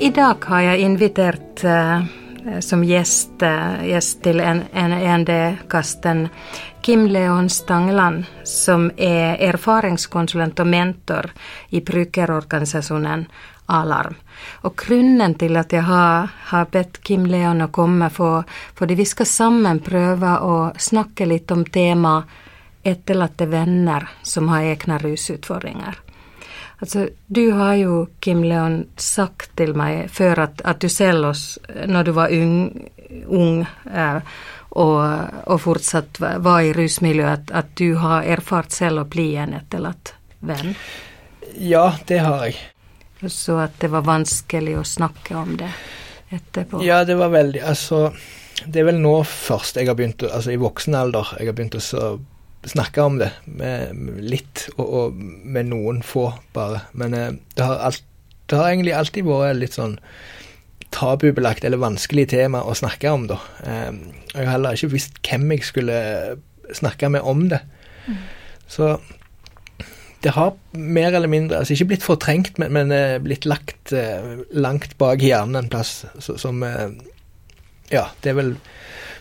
I 0.00 0.10
dag 0.10 0.44
har 0.44 0.60
jeg 0.60 0.80
invitert 0.80 1.64
uh, 1.68 2.04
som 2.64 2.80
gjest, 2.86 3.42
uh, 3.42 3.82
gjest 3.84 4.22
til 4.24 4.38
ND-kasten 4.40 6.22
Kim 6.86 7.04
Leon 7.12 7.50
Stangeland, 7.52 8.24
som 8.44 8.86
er 8.96 9.36
erfaringskonsulent 9.50 10.62
og 10.64 10.70
mentor 10.70 11.28
i 11.68 11.82
brukerorganisasjonen 11.84 13.26
Alarm. 13.68 14.16
Og 14.64 14.76
grunnen 14.76 15.34
til 15.38 15.56
at 15.60 15.72
jeg 15.72 15.84
har, 15.84 16.28
har 16.50 16.68
bedt 16.72 17.02
Kim 17.04 17.26
Leon 17.28 17.66
å 17.66 17.70
komme, 17.74 18.10
for, 18.10 18.48
fordi 18.74 18.96
vi 18.98 19.06
skal 19.08 19.28
sammen 19.28 19.80
prøve 19.84 20.34
å 20.40 20.58
snakke 20.78 21.28
litt 21.28 21.50
om 21.52 21.66
temaet 21.68 22.46
etterlatte 22.88 23.46
venner 23.46 24.06
som 24.22 24.48
har 24.48 24.64
egne 24.70 24.98
rusutfordringer. 25.02 25.98
Altså, 26.78 27.08
du 27.26 27.50
har 27.58 27.74
jo, 27.74 28.06
Kim 28.20 28.44
Leon, 28.46 28.84
sagt 28.96 29.56
til 29.58 29.74
meg 29.76 30.06
før 30.14 30.44
at, 30.46 30.62
at 30.64 30.80
du 30.80 30.88
selv, 30.88 31.32
oss, 31.32 31.58
når 31.86 32.06
du 32.06 32.12
var 32.14 32.32
ung, 32.32 32.54
ung 33.26 33.64
eh, 33.90 34.20
og, 34.78 35.00
og, 35.44 35.58
fortsatt 35.64 36.20
var 36.20 36.62
i 36.62 36.72
rusmiljøet, 36.76 37.50
at, 37.50 37.54
at, 37.64 37.74
du 37.74 37.98
har 37.98 38.28
erfart 38.30 38.72
selv 38.72 39.02
å 39.02 39.08
bli 39.10 39.32
en 39.42 39.56
etterlatt 39.58 40.14
venn? 40.38 40.76
Ja, 41.58 41.96
det 42.06 42.22
har 42.22 42.46
jeg. 42.46 42.60
Så 43.26 43.58
at 43.58 43.78
det 43.82 43.90
var 43.90 44.06
vanskelig 44.06 44.76
å 44.78 44.84
snakke 44.86 45.36
om 45.38 45.56
det 45.58 45.70
etterpå? 46.34 46.82
Ja, 46.86 47.02
det 47.08 47.18
var 47.18 47.32
veldig 47.34 47.62
Altså, 47.66 48.12
det 48.66 48.82
er 48.82 48.90
vel 48.92 49.00
nå 49.02 49.14
først 49.26 49.78
jeg 49.80 49.88
har 49.90 49.96
begynt, 49.98 50.22
altså 50.22 50.54
i 50.54 50.60
voksen 50.60 50.96
alder, 50.98 51.34
jeg 51.38 51.50
har 51.50 51.56
begynt 51.58 51.78
å 51.78 52.18
snakke 52.68 53.02
om 53.02 53.18
det 53.20 53.30
med, 53.44 53.94
med 53.94 54.24
litt, 54.34 54.66
og, 54.76 54.86
og, 54.86 55.18
med 55.18 55.70
noen 55.70 56.02
få, 56.06 56.30
bare. 56.54 56.84
Men 56.98 57.14
eh, 57.14 57.30
det, 57.54 57.64
har 57.64 57.84
alt, 57.90 58.02
det, 58.46 58.58
har 58.58 58.70
egentlig 58.70 58.96
alltid 58.98 59.28
vært 59.28 59.60
litt 59.60 59.78
sånn 59.78 59.98
tabubelagt 60.94 61.66
eller 61.68 61.80
vanskelig 61.80 62.26
tema 62.32 62.64
å 62.64 62.74
snakke 62.76 63.12
om, 63.14 63.28
da. 63.30 63.38
Eh, 63.62 63.92
jeg 64.34 64.42
har 64.42 64.56
heller 64.56 64.78
ikke 64.78 64.94
visst 64.96 65.20
hvem 65.24 65.46
jeg 65.54 65.68
skulle 65.70 66.00
snakke 66.76 67.10
med 67.14 67.24
om 67.24 67.46
det. 67.52 67.62
Mm. 68.08 68.18
Så 68.68 68.90
det 70.20 70.34
har 70.34 70.56
mer 70.72 71.12
eller 71.12 71.30
mindre 71.30 71.60
altså 71.60 71.76
ikke 71.76 71.92
blitt 71.92 72.06
fortrengt, 72.06 72.58
men, 72.58 72.72
men 72.74 72.92
eh, 72.94 73.18
blitt 73.22 73.46
lagt 73.46 73.92
eh, 73.94 74.42
langt 74.50 74.96
bak 74.98 75.22
hjernen 75.22 75.60
en 75.60 75.70
plass, 75.70 76.02
så, 76.18 76.38
som 76.40 76.62
eh, 76.66 76.90
Ja, 77.92 78.08
det 78.22 78.32
er 78.32 78.40
vel 78.40 78.56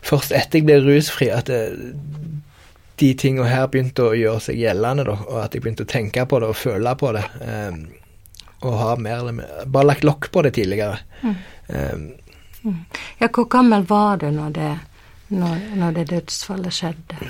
først 0.08 0.34
etter 0.36 0.59
jeg 0.59 0.67
ble 0.67 0.80
rusfri 0.84 1.30
at 1.31 1.52
det, 1.52 1.62
de 2.98 3.12
tingene 3.14 3.48
her 3.50 3.70
begynte 3.70 4.09
å 4.09 4.17
gjøre 4.17 4.42
seg 4.48 4.59
gjeldende, 4.59 5.06
da, 5.08 5.16
og 5.28 5.39
at 5.44 5.54
jeg 5.54 5.64
begynte 5.64 5.86
å 5.86 5.92
tenke 5.92 6.26
på 6.26 6.42
det 6.42 6.50
og 6.50 6.58
føle 6.58 6.94
på 6.98 7.11
det. 7.14 7.23
Um, 7.45 7.84
og 8.66 8.78
har 8.80 9.02
mer 9.06 9.20
eller 9.20 9.36
mer 9.38 9.67
Bare 9.70 9.92
lagt 9.92 10.08
lokk 10.08 10.32
på 10.34 10.42
det 10.42 10.56
tidligere. 10.58 10.98
Mm. 11.22 11.36
Um, 11.70 12.73
ja, 13.22 13.30
hvor 13.30 13.45
gammel 13.54 13.86
var 13.86 14.17
du 14.23 14.32
når 14.34 14.56
det, 14.56 14.72
når, 15.30 15.61
når 15.78 16.00
det 16.00 16.08
dødsfallet 16.16 16.73
skjedde? 16.73 17.30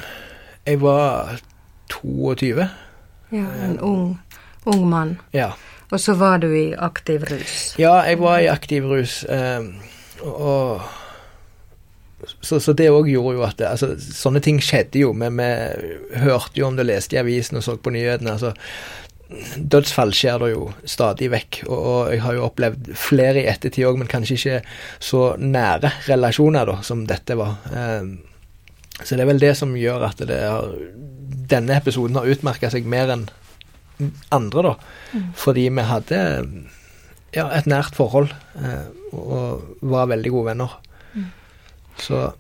Jeg 0.64 0.80
var 0.82 1.36
22. 1.92 2.70
Ja, 3.30 3.48
en 3.66 3.80
ung, 3.84 4.18
ung 4.64 4.86
mann. 4.90 5.18
Ja. 5.36 5.54
Og 5.92 6.00
så 6.04 6.14
var 6.20 6.42
du 6.44 6.50
i 6.52 6.74
aktiv 6.76 7.24
rus? 7.30 7.74
Ja, 7.80 8.02
jeg 8.08 8.20
var 8.20 8.42
i 8.44 8.50
aktiv 8.52 8.88
rus. 8.88 9.22
Um, 9.30 9.74
og 10.28 10.82
så, 12.42 12.60
så, 12.60 12.74
det 12.74 12.90
òg 12.92 13.08
gjorde 13.12 13.36
jo 13.38 13.44
at 13.46 13.60
det, 13.60 13.68
altså, 13.70 13.94
Sånne 13.96 14.42
ting 14.44 14.60
skjedde 14.64 15.04
jo. 15.04 15.14
Men 15.16 15.40
vi 15.40 16.22
hørte 16.24 16.60
jo 16.60 16.68
om 16.68 16.80
det, 16.80 16.88
leste 16.90 17.16
i 17.16 17.22
avisen 17.22 17.60
og 17.60 17.66
så 17.66 17.78
på 17.80 17.94
nyhetene. 17.96 18.36
altså 18.36 18.54
Dødsfall 19.58 20.14
skjer 20.16 20.40
det 20.40 20.54
jo 20.54 20.70
stadig 20.88 21.28
vekk, 21.34 21.62
og, 21.68 21.78
og 21.78 22.12
jeg 22.14 22.22
har 22.24 22.38
jo 22.38 22.46
opplevd 22.48 22.92
flere 22.96 23.42
i 23.42 23.50
ettertid 23.52 23.84
òg, 23.90 23.98
men 24.00 24.08
kanskje 24.08 24.38
ikke 24.38 24.60
så 25.04 25.24
nære 25.42 25.92
relasjoner 26.08 26.70
da, 26.70 26.78
som 26.88 27.04
dette 27.10 27.36
var. 27.36 27.58
Um, 27.74 28.14
så 29.04 29.16
det 29.16 29.22
er 29.24 29.30
vel 29.30 29.42
det 29.42 29.54
som 29.60 29.76
gjør 29.78 30.02
at 30.10 30.18
det 30.30 30.40
har, 30.42 30.64
denne 31.52 31.78
episoden 31.78 32.18
har 32.18 32.30
utmerka 32.30 32.70
seg 32.74 32.84
mer 32.90 33.08
enn 33.14 33.26
andre, 34.34 34.62
da. 34.64 34.74
Mm. 35.14 35.24
Fordi 35.38 35.70
vi 35.74 35.82
hadde 35.90 36.18
ja, 37.36 37.46
et 37.58 37.68
nært 37.70 37.96
forhold 37.98 38.30
eh, 38.62 38.86
og 39.14 39.62
var 39.82 40.10
veldig 40.12 40.32
gode 40.34 40.48
venner. 40.54 40.72
Så 41.98 42.34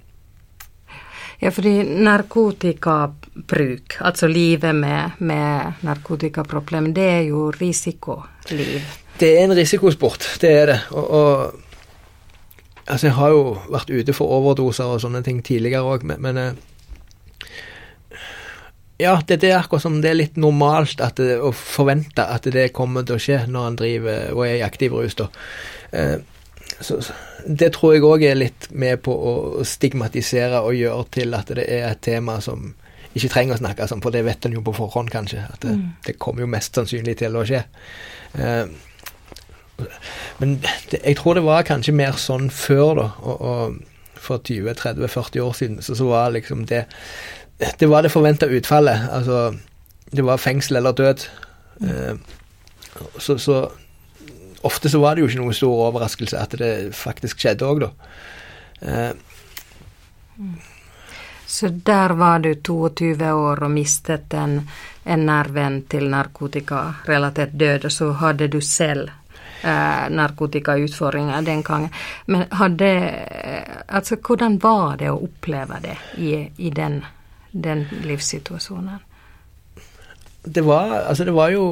Ja, 1.38 1.51
fordi 1.53 1.84
narkotikabruk, 1.85 4.01
altså 4.01 4.28
livet 4.28 4.75
med, 4.75 5.12
med 5.19 5.72
narkotikaproblem, 5.85 6.94
det 6.97 7.03
er 7.03 7.22
jo 7.29 7.51
risikoliv. 7.53 8.81
Det 9.19 9.38
er 9.38 9.44
en 9.44 9.56
risikosport, 9.57 10.38
det 10.41 10.50
er 10.50 10.66
det. 10.72 10.79
Og, 10.97 11.12
og 11.12 11.53
altså, 12.88 13.09
jeg 13.09 13.18
har 13.18 13.36
jo 13.36 13.44
vært 13.72 13.92
ute 13.92 14.16
for 14.16 14.34
overdoser 14.40 14.90
og 14.90 15.03
sånne 15.03 15.24
ting 15.25 15.44
tidligere 15.46 15.86
òg, 15.86 16.06
men, 16.08 16.22
men 16.24 16.42
eh, 16.42 16.64
ja, 18.98 19.20
det, 19.28 19.42
det, 19.44 19.52
er 19.52 19.59
akkurat 19.59 19.84
som 19.84 20.00
det 20.02 20.09
er 20.09 20.18
litt 20.18 20.40
normalt 20.42 21.03
det, 21.20 21.36
å 21.38 21.52
forvente 21.53 22.26
at 22.26 22.47
det 22.53 22.72
kommer 22.74 23.06
til 23.06 23.20
å 23.20 23.22
skje 23.22 23.44
når 23.46 23.68
han 23.68 23.78
driver 23.78 24.34
og 24.34 24.42
er 24.47 24.56
i 24.58 24.66
aktiv 24.66 24.96
rus. 24.97 25.18
da. 25.20 25.30
Eh, 25.92 26.18
så, 26.81 26.97
det 27.46 27.72
tror 27.76 27.94
jeg 27.96 28.06
òg 28.06 28.26
er 28.26 28.40
litt 28.40 28.68
med 28.74 29.00
på 29.06 29.14
å 29.14 29.64
stigmatisere 29.66 30.64
og 30.66 30.76
gjøre 30.76 31.06
til 31.14 31.38
at 31.38 31.53
det 31.56 31.68
er 31.78 31.88
et 31.92 32.02
tema 32.03 32.40
som 32.44 32.74
ikke 33.18 33.31
trenger 33.34 33.56
å 33.56 33.62
snakkes 33.62 33.94
om, 33.96 34.02
for 34.03 34.14
det 34.14 34.26
vet 34.28 34.46
en 34.46 34.58
jo 34.58 34.64
på 34.66 34.76
forhånd, 34.78 35.09
kanskje. 35.14 35.46
At 35.46 35.62
det, 35.64 35.74
mm. 35.78 35.86
det 36.06 36.18
kommer 36.22 36.44
jo 36.44 36.52
mest 36.52 36.78
sannsynlig 36.78 37.16
til 37.22 37.38
å 37.38 37.46
skje. 37.47 37.64
Uh, 38.38 38.68
men 40.42 40.58
det, 40.92 41.02
jeg 41.04 41.18
tror 41.20 41.38
det 41.38 41.46
var 41.46 41.68
kanskje 41.68 41.96
mer 41.96 42.18
sånn 42.22 42.50
før, 42.54 42.94
da. 42.98 43.08
Og, 43.22 43.42
og 43.42 44.22
for 44.28 44.42
20-30-40 44.44 45.44
år 45.44 45.54
siden 45.54 45.82
så, 45.86 45.96
så 45.96 46.08
var 46.10 46.34
liksom 46.36 46.66
det 46.68 46.86
Det 47.80 47.90
var 47.90 48.04
det 48.06 48.12
forventa 48.14 48.46
utfallet. 48.46 49.08
Altså, 49.12 49.56
det 50.12 50.22
var 50.22 50.38
fengsel 50.38 50.78
eller 50.78 50.92
død. 50.92 51.24
Uh, 51.82 52.18
så, 53.18 53.38
så 53.38 53.72
ofte 54.62 54.90
så 54.90 55.00
var 55.02 55.16
det 55.16 55.24
jo 55.24 55.30
ikke 55.32 55.42
noen 55.42 55.58
stor 55.58 55.88
overraskelse 55.88 56.38
at 56.38 56.54
det 56.62 56.72
faktisk 56.94 57.42
skjedde 57.42 57.66
òg, 57.66 57.82
da. 57.82 57.90
Eh. 58.82 59.12
Så 61.48 61.70
der 61.70 62.14
var 62.20 62.40
du 62.46 62.54
22 62.54 63.32
år 63.32 63.64
og 63.64 63.72
mistet 63.72 64.34
en, 64.38 64.59
en 65.06 65.26
nær 65.26 65.50
venn 65.56 65.82
til 65.90 66.09
narkotikarelatert 66.12 67.56
død, 67.58 67.88
og 67.88 67.96
så 67.96 68.12
hadde 68.22 68.52
du 68.54 68.59
selv 68.62 69.16
eh, 69.63 70.07
narkotikautfordringer 70.09 71.41
den 71.41 71.63
gangen. 71.63 71.90
Men 72.25 72.45
hadde 72.51 72.91
Altså, 73.88 74.18
hvordan 74.28 74.57
var 74.63 74.97
det 75.00 75.09
å 75.12 75.22
oppleve 75.23 75.79
det 75.81 75.95
i, 76.19 76.31
i 76.57 76.69
den, 76.69 77.00
den 77.51 77.85
livssituasjonen? 78.03 79.00
Det 80.47 80.63
var, 80.66 80.91
altså 81.07 81.23
det 81.23 81.34
var 81.35 81.50
jo 81.51 81.63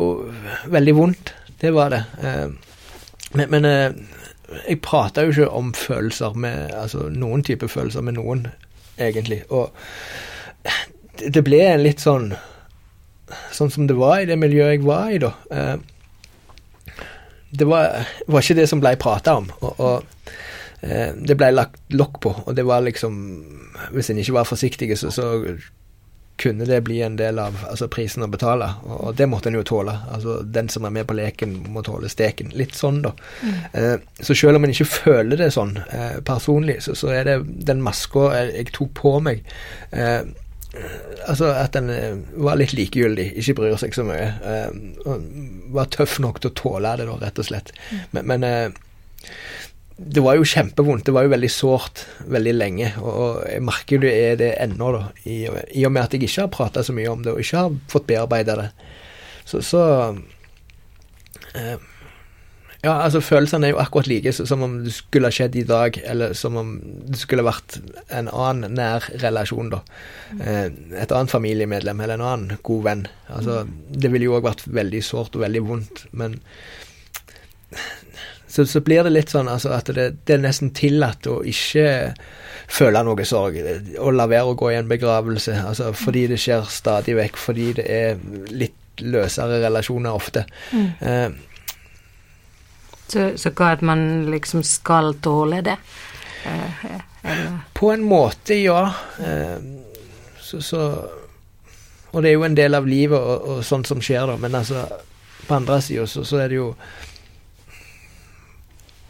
veldig 0.71 0.95
vondt. 0.95 1.33
Det 1.61 1.73
var 1.73 1.89
det. 1.89 2.03
Eh, 2.23 2.49
men, 3.33 3.49
men 3.49 3.65
eh, 3.65 3.91
jeg 4.67 4.81
prata 4.81 5.25
jo 5.25 5.33
ikke 5.33 5.49
om 5.57 5.73
følelser 5.73 6.35
med 6.37 6.73
Altså 6.77 7.09
noen 7.09 7.43
type 7.43 7.67
følelser 7.67 8.01
med 8.05 8.17
noen, 8.19 8.47
egentlig. 8.97 9.41
Og 9.49 9.71
det 11.19 11.43
ble 11.43 11.61
en 11.65 11.83
litt 11.83 12.03
sånn 12.03 12.33
Sånn 13.51 13.71
som 13.73 13.87
det 13.89 13.95
var 13.97 14.19
i 14.21 14.27
det 14.29 14.37
miljøet 14.37 14.75
jeg 14.75 14.85
var 14.85 15.09
i, 15.09 15.17
da. 15.17 15.31
Det 17.57 17.67
var, 17.69 18.07
var 18.27 18.43
ikke 18.43 18.59
det 18.59 18.67
som 18.71 18.81
blei 18.83 18.95
prata 18.99 19.37
om. 19.39 19.49
Og, 19.59 19.79
og 19.79 20.29
eh, 20.81 21.15
det 21.15 21.37
blei 21.39 21.51
lagt 21.55 21.79
lokk 21.95 22.19
på, 22.25 22.35
og 22.45 22.55
det 22.55 22.65
var 22.67 22.85
liksom 22.85 23.15
Hvis 23.91 24.09
en 24.09 24.19
ikke 24.21 24.37
var 24.37 24.47
forsiktig, 24.47 24.93
så, 24.97 25.11
så 25.11 25.25
kunne 26.37 26.65
det 26.65 26.81
bli 26.81 27.01
en 27.01 27.15
del 27.15 27.39
av 27.39 27.55
altså, 27.69 27.87
prisen 27.87 28.25
å 28.25 28.27
betale, 28.27 28.67
og, 28.83 29.13
det 29.15 29.27
måtte 29.31 29.49
en 29.49 29.55
jo 29.55 29.63
tåle. 29.67 29.93
Altså, 30.11 30.41
den 30.43 30.67
som 30.71 30.87
er 30.87 30.93
med 30.97 31.07
på 31.07 31.15
leken, 31.15 31.53
må 31.71 31.83
tåle 31.85 32.09
steken. 32.11 32.51
Litt 32.59 32.75
sånn, 32.75 33.01
da. 33.05 33.13
Mm. 33.41 33.53
Eh, 33.71 33.95
så 34.19 34.35
selv 34.35 34.59
om 34.59 34.67
en 34.67 34.73
ikke 34.73 34.89
føler 34.89 35.39
det 35.39 35.51
sånn 35.55 35.77
eh, 35.85 36.17
personlig, 36.27 36.81
så, 36.83 36.95
så, 36.97 37.13
er 37.15 37.29
det 37.29 37.37
den 37.69 37.83
maska 37.85 38.27
jeg, 38.35 38.51
jeg, 38.57 38.73
tok 38.75 38.91
på 38.99 39.13
meg 39.23 39.45
eh, 39.95 40.27
Altså 41.25 41.49
at 41.55 41.77
en 41.79 41.89
eh, 41.89 42.17
var 42.45 42.59
litt 42.59 42.75
likegyldig, 42.77 43.31
ikke 43.41 43.55
bryr 43.57 43.77
seg 43.81 43.95
så 43.97 44.05
mye. 44.05 44.27
Og 45.05 45.29
var 45.75 45.91
tøff 45.93 46.19
nok 46.23 46.41
til 46.41 46.51
å 46.51 46.57
tåle 46.59 46.95
det, 46.99 47.07
da, 47.09 47.19
rett 47.23 47.41
og 47.41 47.47
slett. 47.47 47.71
Mm. 47.89 48.01
Men, 48.11 48.27
men 48.31 48.47
eh, 48.49 49.31
det 49.97 50.19
var 50.19 50.35
jo 50.35 50.47
kjempevondt. 50.47 51.05
Det 51.07 51.15
var 51.15 51.23
jo 51.25 51.31
veldig 51.31 51.51
sårt 51.51 52.03
veldig 52.27 52.53
lenge. 52.55 52.91
Og 52.99 53.41
jeg 53.47 53.63
merker 53.63 54.01
det 54.03 54.13
er 54.25 54.39
det 54.41 54.51
ennå, 54.65 54.91
da. 54.91 55.03
I, 55.23 55.37
I, 55.47 55.85
og 55.87 55.93
med 55.95 56.03
at 56.03 56.15
jeg 56.15 56.27
ikke 56.27 56.43
har 56.43 56.53
prata 56.53 56.83
så 56.83 56.95
mye 56.95 57.11
om 57.11 57.23
det, 57.23 57.31
og 57.31 57.43
ikke 57.43 57.63
har 57.63 57.77
fått 57.91 58.07
bearbeida 58.09 58.57
det. 58.59 58.69
Så, 59.47 59.61
så 59.63 59.83
eh, 61.55 61.77
Ja, 62.85 62.99
altså 63.01 63.21
følelsene 63.23 63.69
er 63.69 63.73
jo 63.73 63.81
akkurat 63.81 64.07
like 64.11 64.31
som 64.35 64.61
om 64.61 64.77
det 64.85 64.93
skulle 64.93 65.31
ha 65.31 65.33
skjedd 65.33 65.55
i 65.57 65.65
dag, 65.65 65.97
eller 66.05 66.35
som 66.37 66.57
om 66.59 66.75
det 67.09 67.17
skulle 67.17 67.45
vært 67.45 67.79
en 68.13 68.29
annen 68.29 68.77
nær 68.77 69.07
relasjon, 69.23 69.71
da. 69.73 69.81
Eh, 70.37 70.67
et 71.01 71.11
annet 71.15 71.33
familiemedlem 71.33 72.03
eller 72.05 72.19
en 72.19 72.27
annen 72.29 72.63
god 72.67 72.83
venn. 72.85 73.05
Altså, 73.33 73.63
det 73.89 74.11
ville 74.13 74.29
jo 74.29 74.37
òg 74.37 74.45
vært 74.45 74.67
veldig 74.69 75.01
sårt 75.05 75.37
og 75.37 75.45
veldig 75.47 75.63
vondt, 75.65 76.05
men 76.13 76.37
så, 78.55 78.67
så 78.69 78.79
blir 78.85 79.03
det 79.03 79.15
litt 79.15 79.33
sånn 79.33 79.49
altså, 79.51 79.73
at 79.75 79.89
det, 79.91 80.05
det, 80.23 80.37
er 80.37 80.45
nesten 80.45 80.69
tillatt 80.77 81.25
å 81.27 81.41
ikke 81.43 82.13
føle 82.71 83.01
noe 83.03 83.25
sorg, 83.27 83.57
Å 83.99 84.13
la 84.13 84.29
være 84.29 84.53
å 84.53 84.55
gå 84.61 84.71
i 84.71 84.77
en 84.77 84.87
begravelse, 84.89 85.57
altså 85.73 85.89
fordi 85.97 86.27
det 86.31 86.39
skjer 86.41 86.69
stadig 86.69 87.17
vekk, 87.17 87.41
fordi 87.41 87.67
det 87.81 87.89
er 87.89 88.23
litt 88.53 89.03
løsere 89.03 89.59
relasjoner 89.65 90.15
ofte. 90.15 90.45
Mm. 90.71 90.87
Eh, 91.01 91.54
så, 93.07 93.31
så 93.37 93.51
hva 93.53 93.73
at 93.75 93.83
man 93.85 94.25
liksom 94.31 94.63
skal 94.65 95.13
tåle 95.23 95.61
det? 95.65 95.77
Eh, 96.45 96.85
eller? 97.25 97.57
På 97.73 97.91
en 97.91 98.03
måte, 98.05 98.55
ja. 98.55 98.93
Eh, 99.19 99.57
så, 100.39 100.61
så, 100.61 101.09
Og 102.11 102.23
det 102.23 102.29
er 102.29 102.37
jo 102.37 102.45
en 102.47 102.57
del 102.57 102.77
av 102.77 102.87
livet 102.87 103.19
og, 103.19 103.49
og 103.49 103.63
sånt 103.65 103.89
som 103.89 104.01
skjer, 104.03 104.27
da. 104.29 104.37
Men 104.39 104.55
altså, 104.61 104.85
på 105.47 105.57
andre 105.57 105.81
sida 105.83 106.05
så, 106.07 106.23
så, 106.25 106.39
er 106.43 106.51
det 106.53 106.59
jo 106.59 106.69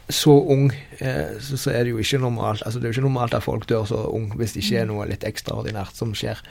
så 0.09 0.33
ung, 0.53 0.69
eh, 0.99 1.35
så, 1.41 1.57
så, 1.57 1.71
er 1.71 1.85
det 1.85 1.95
jo 1.95 2.01
ikke 2.01 2.21
normalt. 2.21 2.63
Altså, 2.65 2.79
det 2.79 2.87
er 2.87 2.93
jo 2.93 2.99
ikke 2.99 3.09
normalt 3.09 3.33
at 3.33 3.45
folk 3.45 3.67
dør 3.69 3.85
så 3.89 4.05
ung 4.13 4.31
hvis 4.37 4.55
det 4.55 4.63
ikke 4.63 4.81
er 4.81 4.89
noe 4.89 5.07
litt 5.09 5.25
ekstraordinært 5.27 5.97
som 5.97 6.13
skjer. 6.17 6.41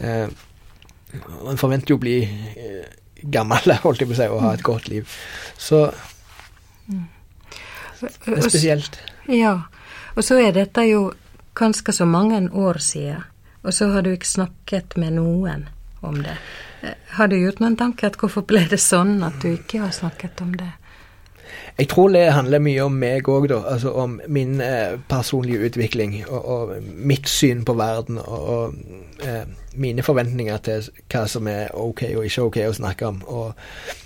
Eh, 0.00 0.26
man 1.42 1.60
forventer 1.60 1.92
jo 1.92 2.00
å 2.00 2.02
bli 2.02 2.18
eh, 2.24 2.88
gammel, 3.22 3.74
holdt 3.84 4.02
jeg 4.02 4.10
på 4.10 4.16
å 4.16 4.20
si, 4.22 4.30
og 4.30 4.42
ha 4.46 4.54
et 4.56 4.66
godt 4.66 4.88
liv. 4.92 5.18
Så 5.60 5.84
det 6.88 8.36
er 8.36 8.48
spesielt. 8.48 8.98
Ja. 9.28 9.58
Og 10.16 10.24
så 10.24 10.40
er 10.42 10.52
dette 10.56 10.84
jo 10.88 11.12
ganske 11.54 11.92
så 11.92 12.04
mange 12.04 12.48
år 12.52 12.78
siden, 12.78 13.24
og 13.62 13.74
så 13.74 13.88
har 13.92 14.02
du 14.02 14.10
ikke 14.10 14.28
snakket 14.28 14.96
med 14.96 15.16
noen 15.20 15.68
om 16.02 16.22
det. 16.22 16.36
Har 17.16 17.28
du 17.28 17.36
gjort 17.38 17.60
noen 17.62 17.76
tanker 17.78 18.10
at 18.10 18.18
hvorfor 18.18 18.44
ble 18.46 18.64
det 18.70 18.80
sånn 18.82 19.22
at 19.22 19.38
du 19.42 19.52
ikke 19.52 19.84
har 19.84 19.92
snakket 19.94 20.40
om 20.42 20.54
det? 20.58 20.72
Jeg 21.78 21.88
tror 21.88 22.10
det 22.12 22.32
handler 22.32 22.60
mye 22.60 22.84
om 22.84 22.96
meg 23.00 23.28
òg, 23.28 23.46
da. 23.48 23.62
Altså 23.70 23.92
om 23.96 24.18
min 24.28 24.60
eh, 24.60 24.98
personlige 25.08 25.70
utvikling 25.70 26.18
og, 26.26 26.44
og, 26.44 26.72
mitt 26.82 27.28
syn 27.28 27.62
på 27.64 27.76
verden 27.78 28.18
og, 28.18 28.42
og 28.56 29.24
eh, 29.24 29.44
mine 29.80 30.04
forventninger 30.04 30.58
til 30.66 30.90
hva 31.12 31.24
som 31.30 31.48
er 31.48 31.72
OK 31.72 32.04
og 32.10 32.26
ikke 32.28 32.48
OK 32.48 32.58
å 32.66 32.76
snakke 32.76 33.08
om. 33.08 33.22
Og 33.24 33.54
Eh, 33.54 34.01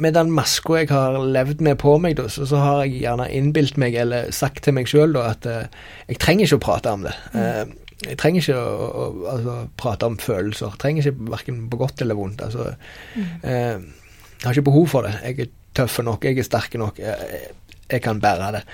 med 0.00 0.14
den 0.16 0.30
maska 0.32 0.78
jeg 0.80 0.88
har 0.88 1.18
levd 1.20 1.60
med 1.60 1.76
på 1.82 1.98
meg, 2.00 2.16
da, 2.16 2.24
så, 2.32 2.46
så, 2.48 2.60
har 2.62 2.82
jeg 2.84 3.02
gjerne 3.02 3.28
innbilt 3.36 3.76
meg, 3.80 3.96
eller 4.00 4.30
sagt 4.32 4.62
til 4.64 4.76
meg 4.76 4.88
sjøl, 4.88 5.16
at 5.20 5.44
uh, 5.44 5.66
jeg 6.08 6.20
trenger 6.22 6.48
ikke 6.48 6.60
å 6.60 6.62
prate 6.64 6.94
om 6.96 7.04
det. 7.04 7.12
Mm. 7.34 7.40
Uh, 7.42 7.98
jeg 8.02 8.18
trenger 8.18 8.42
ikke 8.42 8.58
å, 8.58 8.86
å 8.88 9.08
altså, 9.34 9.56
prate 9.78 10.08
om 10.08 10.16
følelser. 10.18 10.72
Jeg 10.72 10.82
trenger 10.82 11.08
ikke 11.10 11.32
verken 11.34 11.58
på 11.70 11.80
godt 11.82 12.00
eller 12.02 12.18
vondt. 12.18 12.44
Altså, 12.46 12.70
mm. 13.14 13.26
uh, 13.44 14.14
jeg 14.38 14.46
har 14.46 14.56
ikke 14.56 14.70
behov 14.70 14.88
for 14.90 15.06
det. 15.06 15.12
Jeg 15.26 15.44
er 15.44 15.52
tøff 15.76 15.98
nok, 16.06 16.24
jeg 16.24 16.40
er 16.40 16.48
sterk 16.48 16.78
nok. 16.80 17.02
Jeg, 17.02 17.52
jeg 17.92 18.04
kan 18.04 18.24
bære 18.24 18.48
det. 18.56 18.64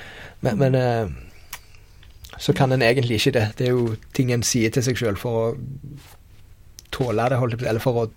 Men, 0.46 0.62
mm. 0.62 0.62
men 0.62 2.38
så 2.38 2.54
kan 2.54 2.70
en 2.72 2.86
egentlig 2.86 3.18
ikke 3.18 3.34
det. 3.34 3.44
Det 3.58 3.66
er 3.66 3.74
jo 3.74 3.98
ting 4.14 4.30
en 4.30 4.46
sier 4.46 4.70
til 4.70 4.86
seg 4.86 4.98
sjøl 5.00 5.18
for 5.18 5.42
å 5.42 5.44
tåle 6.94 7.26
det, 7.28 7.42
holdt 7.42 7.58
jeg 7.58 7.64
på 7.64 7.70
eller 7.72 7.82
for 7.82 8.04
å 8.04 8.08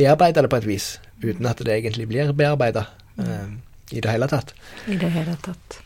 bearbeide 0.00 0.44
det 0.44 0.50
på 0.52 0.60
et 0.60 0.68
vis, 0.68 0.88
uten 1.22 1.46
at 1.50 1.62
det 1.64 1.76
egentlig 1.76 2.08
blir 2.10 2.32
bearbeida 2.36 2.86
um, 3.16 3.24
eh, 3.26 3.96
i 3.98 4.02
det 4.02 4.10
hele 4.10 4.28
tatt. 4.30 4.54
I 4.88 4.98
det 5.00 5.12
hele 5.14 5.36
tatt. 5.44 5.80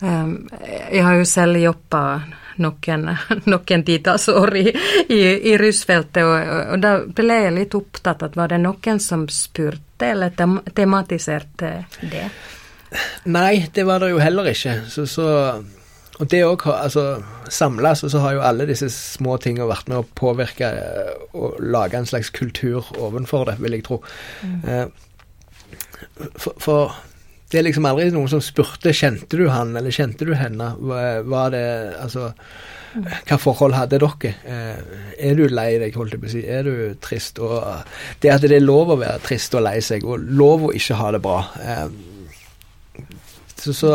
Um, 0.00 0.48
jeg 0.62 1.04
har 1.04 1.18
jo 1.18 1.26
selv 1.28 1.60
jobba 1.60 2.04
noen, 2.60 3.10
noen 3.52 3.84
år 4.34 4.56
i, 4.56 4.64
i, 5.08 5.20
i 5.52 5.56
rusfeltet, 5.60 6.22
og, 6.24 6.54
og, 6.72 6.78
da 6.80 6.94
ble 7.04 7.42
jeg 7.44 7.56
litt 7.56 7.76
opptatt 7.76 8.24
av 8.24 8.38
var 8.38 8.54
det 8.54 8.62
noen 8.62 9.00
som 9.00 9.26
spurte 9.28 10.12
eller 10.14 10.32
tem 10.36 10.56
tematiserte 10.74 11.74
det? 12.00 12.24
Nei, 13.30 13.68
det 13.72 13.84
var 13.86 14.00
det 14.02 14.10
jo 14.10 14.18
heller 14.18 14.48
ikke. 14.50 14.80
Så, 14.90 15.04
så 15.06 15.26
og 16.20 16.28
det 16.28 16.40
òg 16.44 16.66
altså, 16.68 17.04
Samles, 17.50 18.04
og 18.04 18.12
så 18.12 18.22
har 18.22 18.36
jo 18.36 18.42
alle 18.44 18.66
disse 18.68 18.90
små 18.92 19.38
tingene 19.42 19.68
vært 19.70 19.88
med 19.90 20.02
å 20.02 20.08
påvirke 20.18 20.68
eh, 20.68 21.14
og 21.32 21.60
lage 21.64 21.98
en 21.98 22.08
slags 22.08 22.30
kultur 22.36 22.90
ovenfor 23.00 23.48
det, 23.48 23.56
vil 23.62 23.78
jeg 23.78 23.86
tro. 23.88 24.00
Mm. 24.44 24.58
Eh, 24.68 26.28
for, 26.36 26.52
for, 26.60 26.98
det 27.50 27.58
er 27.58 27.66
liksom 27.66 27.88
aldri 27.88 28.10
noen 28.14 28.30
som 28.30 28.42
spurte 28.44 28.92
kjente 28.94 29.40
du 29.40 29.48
han, 29.50 29.72
eller 29.76 29.94
kjente 29.94 30.28
du 30.28 30.34
henne. 30.38 30.68
Var 30.78 31.54
det 31.54 31.64
Altså 31.98 32.28
mm. 32.30 33.08
hva 33.26 33.40
forhold 33.40 33.74
hadde 33.74 33.98
dere? 34.04 34.34
Eh, 34.44 35.00
er 35.30 35.40
du 35.40 35.46
lei 35.48 35.72
deg, 35.80 35.96
holdt 35.96 36.14
jeg 36.14 36.22
på 36.22 36.30
å 36.30 36.34
si? 36.36 36.44
Er 36.44 36.68
du 36.68 36.94
trist? 37.02 37.40
Og 37.40 37.56
det 38.22 38.36
at 38.36 38.44
det 38.44 38.60
er 38.60 38.68
lov 38.68 38.92
å 38.92 39.00
være 39.00 39.24
trist 39.24 39.56
og 39.56 39.64
lei 39.66 39.80
seg, 39.82 40.04
og 40.04 40.20
lov 40.20 40.68
å 40.68 40.74
ikke 40.76 41.00
ha 41.00 41.10
det 41.16 41.24
bra. 41.24 41.40
Så, 43.60 43.74
så 43.76 43.92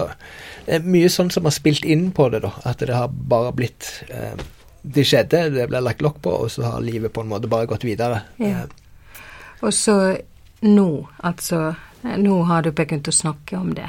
det 0.66 0.80
er 0.80 0.88
mye 0.96 1.10
sånn 1.12 1.32
som 1.34 1.46
har 1.48 1.54
spilt 1.56 1.86
inn 1.86 2.10
på 2.16 2.30
det, 2.34 2.44
da. 2.46 2.54
At 2.66 2.82
det 2.82 2.96
har 2.96 3.10
bare 3.10 3.54
blitt 3.58 3.90
eh, 4.10 4.38
Det 4.82 5.06
skjedde, 5.06 5.50
det 5.56 5.68
ble 5.70 5.82
lagt 5.82 6.04
lokk 6.06 6.22
på, 6.26 6.34
og 6.46 6.52
så 6.54 6.68
har 6.68 6.86
livet 6.86 7.14
på 7.14 7.24
en 7.26 7.32
måte 7.32 7.50
bare 7.50 7.70
gått 7.70 7.86
videre. 7.88 8.24
Ja. 8.42 8.66
Eh. 8.66 8.82
Og 9.66 9.74
så 9.74 9.96
nå, 10.66 10.90
altså 11.26 11.76
Nå 12.06 12.36
har 12.46 12.62
du 12.62 12.70
begynt 12.76 13.08
å 13.10 13.14
snakke 13.16 13.58
om 13.58 13.72
det. 13.74 13.88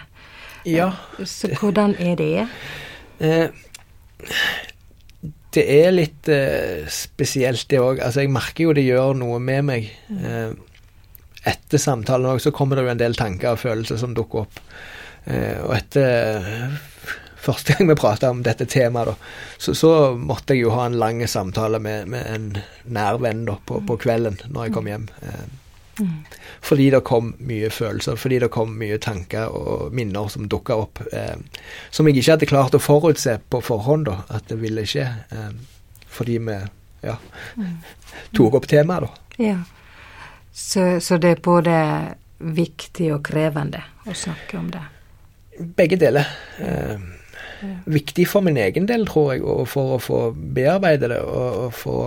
Ja. 0.64 0.88
Så 1.20 1.50
hvordan 1.61 1.93
er 2.00 2.14
det? 2.17 2.46
Eh, 3.20 3.50
det 5.56 5.64
er 5.73 5.93
litt 5.93 6.28
eh, 6.32 6.87
spesielt, 6.88 7.67
det 7.70 7.81
òg. 7.81 8.00
Altså, 8.00 8.25
jeg 8.25 8.32
merker 8.32 8.64
jo 8.67 8.75
det 8.76 8.87
gjør 8.87 9.14
noe 9.20 9.37
med 9.43 9.69
meg. 9.69 9.90
Eh, 10.17 10.56
etter 11.46 11.81
samtalen 11.81 12.32
òg 12.32 12.43
så 12.43 12.55
kommer 12.56 12.81
det 12.81 12.87
jo 12.87 12.94
en 12.94 13.05
del 13.05 13.17
tanker 13.19 13.52
og 13.52 13.62
følelser 13.62 14.00
som 14.00 14.17
dukker 14.17 14.46
opp. 14.46 14.62
Eh, 15.26 15.58
og 15.62 15.75
etter 15.76 16.78
første 17.46 17.75
gang 17.75 17.90
vi 17.90 17.99
prata 17.99 18.31
om 18.31 18.43
dette 18.46 18.67
temaet, 18.70 19.14
så, 19.58 19.75
så, 19.75 19.93
måtte 20.19 20.55
jeg 20.55 20.67
jo 20.67 20.75
ha 20.75 20.87
en 20.87 20.99
lang 20.99 21.23
samtale 21.28 21.81
med, 21.82 22.08
med 22.11 22.26
en 22.32 22.49
nær 22.96 23.20
venn 23.23 23.46
på, 23.46 23.81
på, 23.87 23.99
kvelden 24.02 24.38
når 24.49 24.69
jeg 24.69 24.76
kom 24.76 24.90
hjem. 24.90 25.06
Eh, 25.23 25.46
fordi 26.61 26.90
det 26.93 27.05
kom 27.08 27.31
mye 27.49 27.70
følelser, 27.73 28.19
fordi 28.20 28.40
det 28.43 28.50
kom 28.52 28.75
mye 28.81 28.99
tanker 29.02 29.52
og 29.55 29.94
minner 29.96 30.28
som 30.32 30.49
dukka 30.50 30.76
opp, 30.82 31.00
eh, 31.12 31.37
som 31.90 32.08
jeg 32.08 32.19
ikke 32.20 32.34
hadde 32.34 32.50
klart 32.50 32.76
å 32.76 32.82
forutse 32.82 33.38
på 33.50 33.62
forhånd 33.64 34.11
da, 34.11 34.18
at 34.28 34.50
det 34.50 34.61
ville 34.61 34.85
skje. 34.88 35.06
Eh, 35.30 35.54
fordi 36.16 36.38
vi 36.40 36.59
ja, 37.04 37.16
tok 38.37 38.61
opp 38.61 38.68
temaet, 38.71 39.06
da. 39.06 39.40
Ja. 39.42 39.56
Så, 40.56 41.00
så 41.04 41.18
det 41.21 41.35
er 41.35 41.42
både 41.45 41.78
viktig 42.40 43.11
og 43.12 43.26
krevende 43.28 43.83
å 44.09 44.14
snakke 44.16 44.56
om 44.56 44.71
det? 44.73 44.85
Begge 45.77 45.99
deler. 46.01 46.29
Eh, 46.63 46.97
viktig 47.87 48.27
for 48.29 48.45
min 48.45 48.59
egen 48.61 48.89
del, 48.89 49.07
tror 49.09 49.33
jeg, 49.35 49.45
og 49.45 49.67
for 49.71 49.97
å 49.97 50.03
få 50.03 50.21
bearbeide 50.35 51.09
det 51.13 51.21
og, 51.25 51.61
og 51.67 51.77
få 51.77 52.01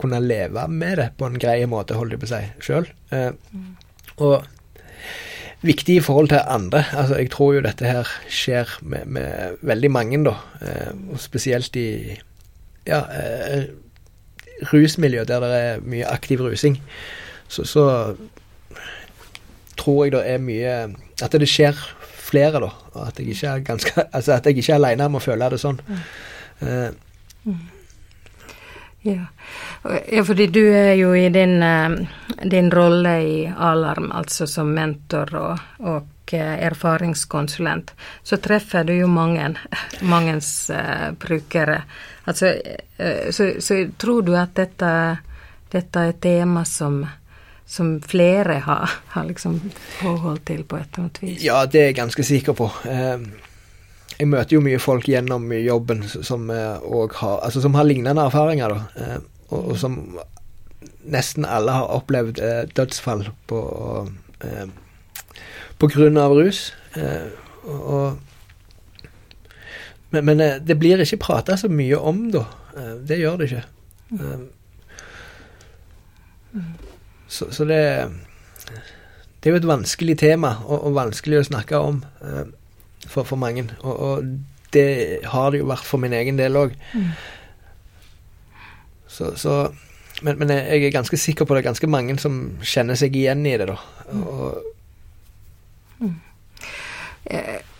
kunne 0.00 0.20
leve 0.24 0.64
med 0.68 0.96
det 0.96 1.10
på 1.18 1.28
en 1.28 1.36
grei 1.40 1.58
måte, 1.68 1.98
holder 1.98 2.16
jeg 2.16 2.22
på 2.22 2.28
å 2.28 2.32
si, 2.32 2.40
sjøl. 2.64 2.88
Eh, 3.12 3.32
og 4.24 4.48
viktig 5.66 5.98
i 5.98 6.04
forhold 6.04 6.30
til 6.32 6.40
andre. 6.48 6.84
Altså, 6.96 7.18
jeg 7.20 7.30
tror 7.34 7.54
jo 7.54 7.64
dette 7.66 7.88
her 7.88 8.10
skjer 8.32 8.72
med, 8.80 9.06
med 9.06 9.60
veldig 9.66 9.92
mange, 9.92 10.22
da. 10.24 10.36
Eh, 10.64 10.92
og 11.12 11.20
spesielt 11.20 11.76
i 11.76 11.88
ja, 12.88 13.02
eh, 13.12 13.68
rusmiljø 14.72 15.24
der 15.28 15.44
det 15.44 15.56
er 15.60 15.84
mye 15.84 16.08
aktiv 16.08 16.40
rusing. 16.44 16.80
Så, 17.48 17.66
så 17.68 17.84
tror 19.80 20.04
jeg 20.06 20.14
det 20.14 20.22
er 20.28 20.44
mye 20.44 20.76
At 21.24 21.34
det 21.40 21.48
skjer 21.48 21.78
flere, 22.30 22.60
da. 22.62 22.70
Og 22.94 23.02
at 23.08 23.18
jeg 23.18 23.34
ikke 23.34 23.56
er 23.56 23.66
ganske 23.66 24.06
Altså 24.16 24.36
at 24.36 24.46
jeg 24.46 24.60
ikke 24.60 24.72
er 24.76 24.80
aleine 24.80 25.10
om 25.10 25.18
å 25.18 25.24
føle 25.24 25.50
det 25.50 25.60
sånn. 25.62 25.80
Mm. 25.88 26.00
Uh, 26.60 27.60
ja. 29.02 29.24
ja, 30.12 30.22
fordi 30.28 30.50
du 30.52 30.60
er 30.76 30.92
jo 31.00 31.14
i 31.16 31.30
din, 31.32 31.62
din 32.52 32.68
rolle 32.68 33.14
i 33.24 33.36
Alarm, 33.48 34.10
altså 34.12 34.44
som 34.44 34.74
mentor 34.76 35.32
og, 35.40 35.62
og 35.80 36.34
erfaringskonsulent, 36.36 37.94
så 38.22 38.36
treffer 38.36 38.84
du 38.84 38.92
jo 38.94 39.08
mange, 39.10 39.54
mangens 40.12 40.70
uh, 40.70 41.10
brukere. 41.18 41.82
Altså, 42.24 42.52
uh, 43.00 43.30
så, 43.30 43.52
så, 43.58 43.80
tror 43.98 44.22
du 44.22 44.36
at 44.36 44.54
dette, 44.54 44.92
dette 45.72 46.04
er 46.10 46.20
tema 46.20 46.64
som 46.64 47.00
som 47.70 47.92
flere 48.02 48.58
har, 48.66 48.96
har 49.14 49.28
liksom 49.28 49.60
forhold 50.00 50.42
til 50.48 50.64
på 50.66 50.80
et 50.80 50.88
eller 50.90 51.04
annet 51.06 51.22
vis? 51.22 51.38
Ja, 51.44 51.62
det 51.70 51.80
er 51.80 51.90
jeg 51.92 52.00
ganske 52.00 52.26
sikker 52.26 52.56
på. 52.58 52.66
Ehm, 52.90 53.30
jeg 54.16 54.28
møter 54.28 54.56
jo 54.56 54.64
mye 54.64 54.80
folk 54.82 55.06
gjennom 55.08 55.46
jobben 55.54 56.02
som 56.10 56.50
har 56.50 57.38
altså 57.46 57.62
som 57.62 57.78
har 57.78 57.86
lignende 57.86 58.26
erfaringer, 58.26 58.74
da. 58.74 59.04
Ehm, 59.04 59.28
og, 59.50 59.76
som 59.78 59.96
nesten 61.10 61.44
alle 61.48 61.74
har 61.74 61.92
opplevd 61.94 62.40
eh, 62.44 62.64
dødsfall 62.76 63.28
på 63.50 63.60
eh, 64.44 64.66
på 65.80 65.88
grunn 65.88 66.18
av 66.20 66.34
rus. 66.36 66.72
Eh, 66.98 67.30
og, 67.64 68.18
men, 70.10 70.24
men, 70.26 70.42
det 70.66 70.76
blir 70.78 71.00
ikke 71.00 71.22
prata 71.22 71.56
så 71.56 71.70
mye 71.72 71.96
om, 71.96 72.26
da. 72.34 72.44
det 73.06 73.20
gjør 73.20 73.40
det 73.40 73.50
ikke. 73.50 73.64
Så, 77.30 77.46
så, 77.54 77.64
det 77.64 77.80
Det 79.40 79.48
er 79.48 79.54
jo 79.54 79.60
et 79.62 79.68
vanskelig 79.70 80.18
tema, 80.20 80.56
og, 80.66 80.82
og 80.88 80.96
vanskelig 80.98 81.38
å 81.40 81.46
snakke 81.46 81.78
om 81.80 82.02
for, 83.06 83.24
for 83.24 83.38
mange. 83.40 83.70
Og, 83.80 83.94
og, 83.94 84.32
det 84.70 85.24
har 85.26 85.50
det 85.50 85.62
jo 85.62 85.70
vært 85.70 85.86
for 85.86 85.98
min 85.98 86.12
egen 86.14 86.36
del 86.38 86.58
òg. 86.58 86.74
Mm. 86.94 87.06
Så, 89.10 89.32
så 89.40 89.54
men, 90.22 90.36
men, 90.38 90.52
jeg 90.52 90.84
er 90.84 90.94
ganske 90.94 91.18
sikker 91.18 91.48
på 91.48 91.56
det 91.56 91.64
er 91.64 91.70
ganske 91.70 91.90
mange 91.90 92.14
som 92.22 92.36
kjenner 92.62 92.98
seg 92.98 93.16
igjen 93.16 93.42
i 93.48 93.56
det, 93.58 93.66
da. 93.72 93.78
Og, 94.20 94.60
mm. 95.98 96.14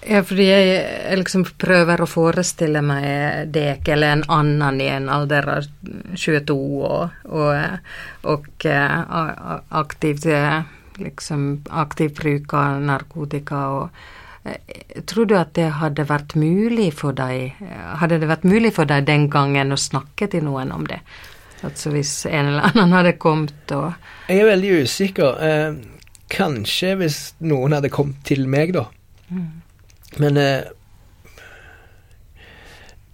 Ja, 0.09 0.23
fordi 0.25 0.47
jeg, 0.49 1.17
liksom 1.21 1.45
prøver 1.61 2.01
å 2.01 2.09
forestille 2.09 2.81
meg 2.85 3.51
deg 3.53 3.89
eller 3.93 4.17
en 4.17 4.23
annen 4.33 4.81
i 4.81 4.89
en 4.89 5.11
alder 5.13 5.49
av 5.59 5.67
22 6.17 6.57
og, 6.57 7.19
og, 7.29 7.91
og 8.25 8.49
uh, 8.65 9.59
aktivt 9.83 10.25
liksom 11.01 11.45
aktiv 11.69 12.15
bruk 12.17 12.57
av 12.57 12.81
narkotika 12.85 13.61
og 13.77 13.85
uh, 14.49 14.57
Tror 15.05 15.29
du 15.29 15.37
at 15.37 15.53
det 15.59 15.69
hadde 15.83 16.09
vært 16.09 16.33
mulig 16.41 16.89
for 16.97 17.13
deg 17.13 17.59
Hadde 18.01 18.23
det 18.23 18.31
vært 18.31 18.47
mulig 18.49 18.73
for 18.73 18.89
deg 18.89 19.05
den 19.05 19.29
gangen 19.29 19.77
å 19.77 19.77
snakke 19.77 20.31
til 20.33 20.47
noen 20.49 20.73
om 20.73 20.89
det? 20.89 21.03
Altså 21.67 21.93
hvis 21.93 22.13
en 22.29 22.55
eller 22.55 22.71
annen 22.71 22.95
hadde 22.97 23.17
kommet 23.21 23.75
og 23.77 23.93
Jeg 24.31 24.41
er 24.41 24.49
veldig 24.49 24.71
usikker. 24.85 25.41
Eh, 25.45 25.75
kanskje 26.33 26.95
hvis 27.01 27.19
noen 27.45 27.75
hadde 27.77 27.91
kommet 27.93 28.23
til 28.25 28.47
meg, 28.49 28.73
da. 28.77 28.87
Mm. 29.29 29.60
Men 30.19 30.37
eh, 30.37 30.69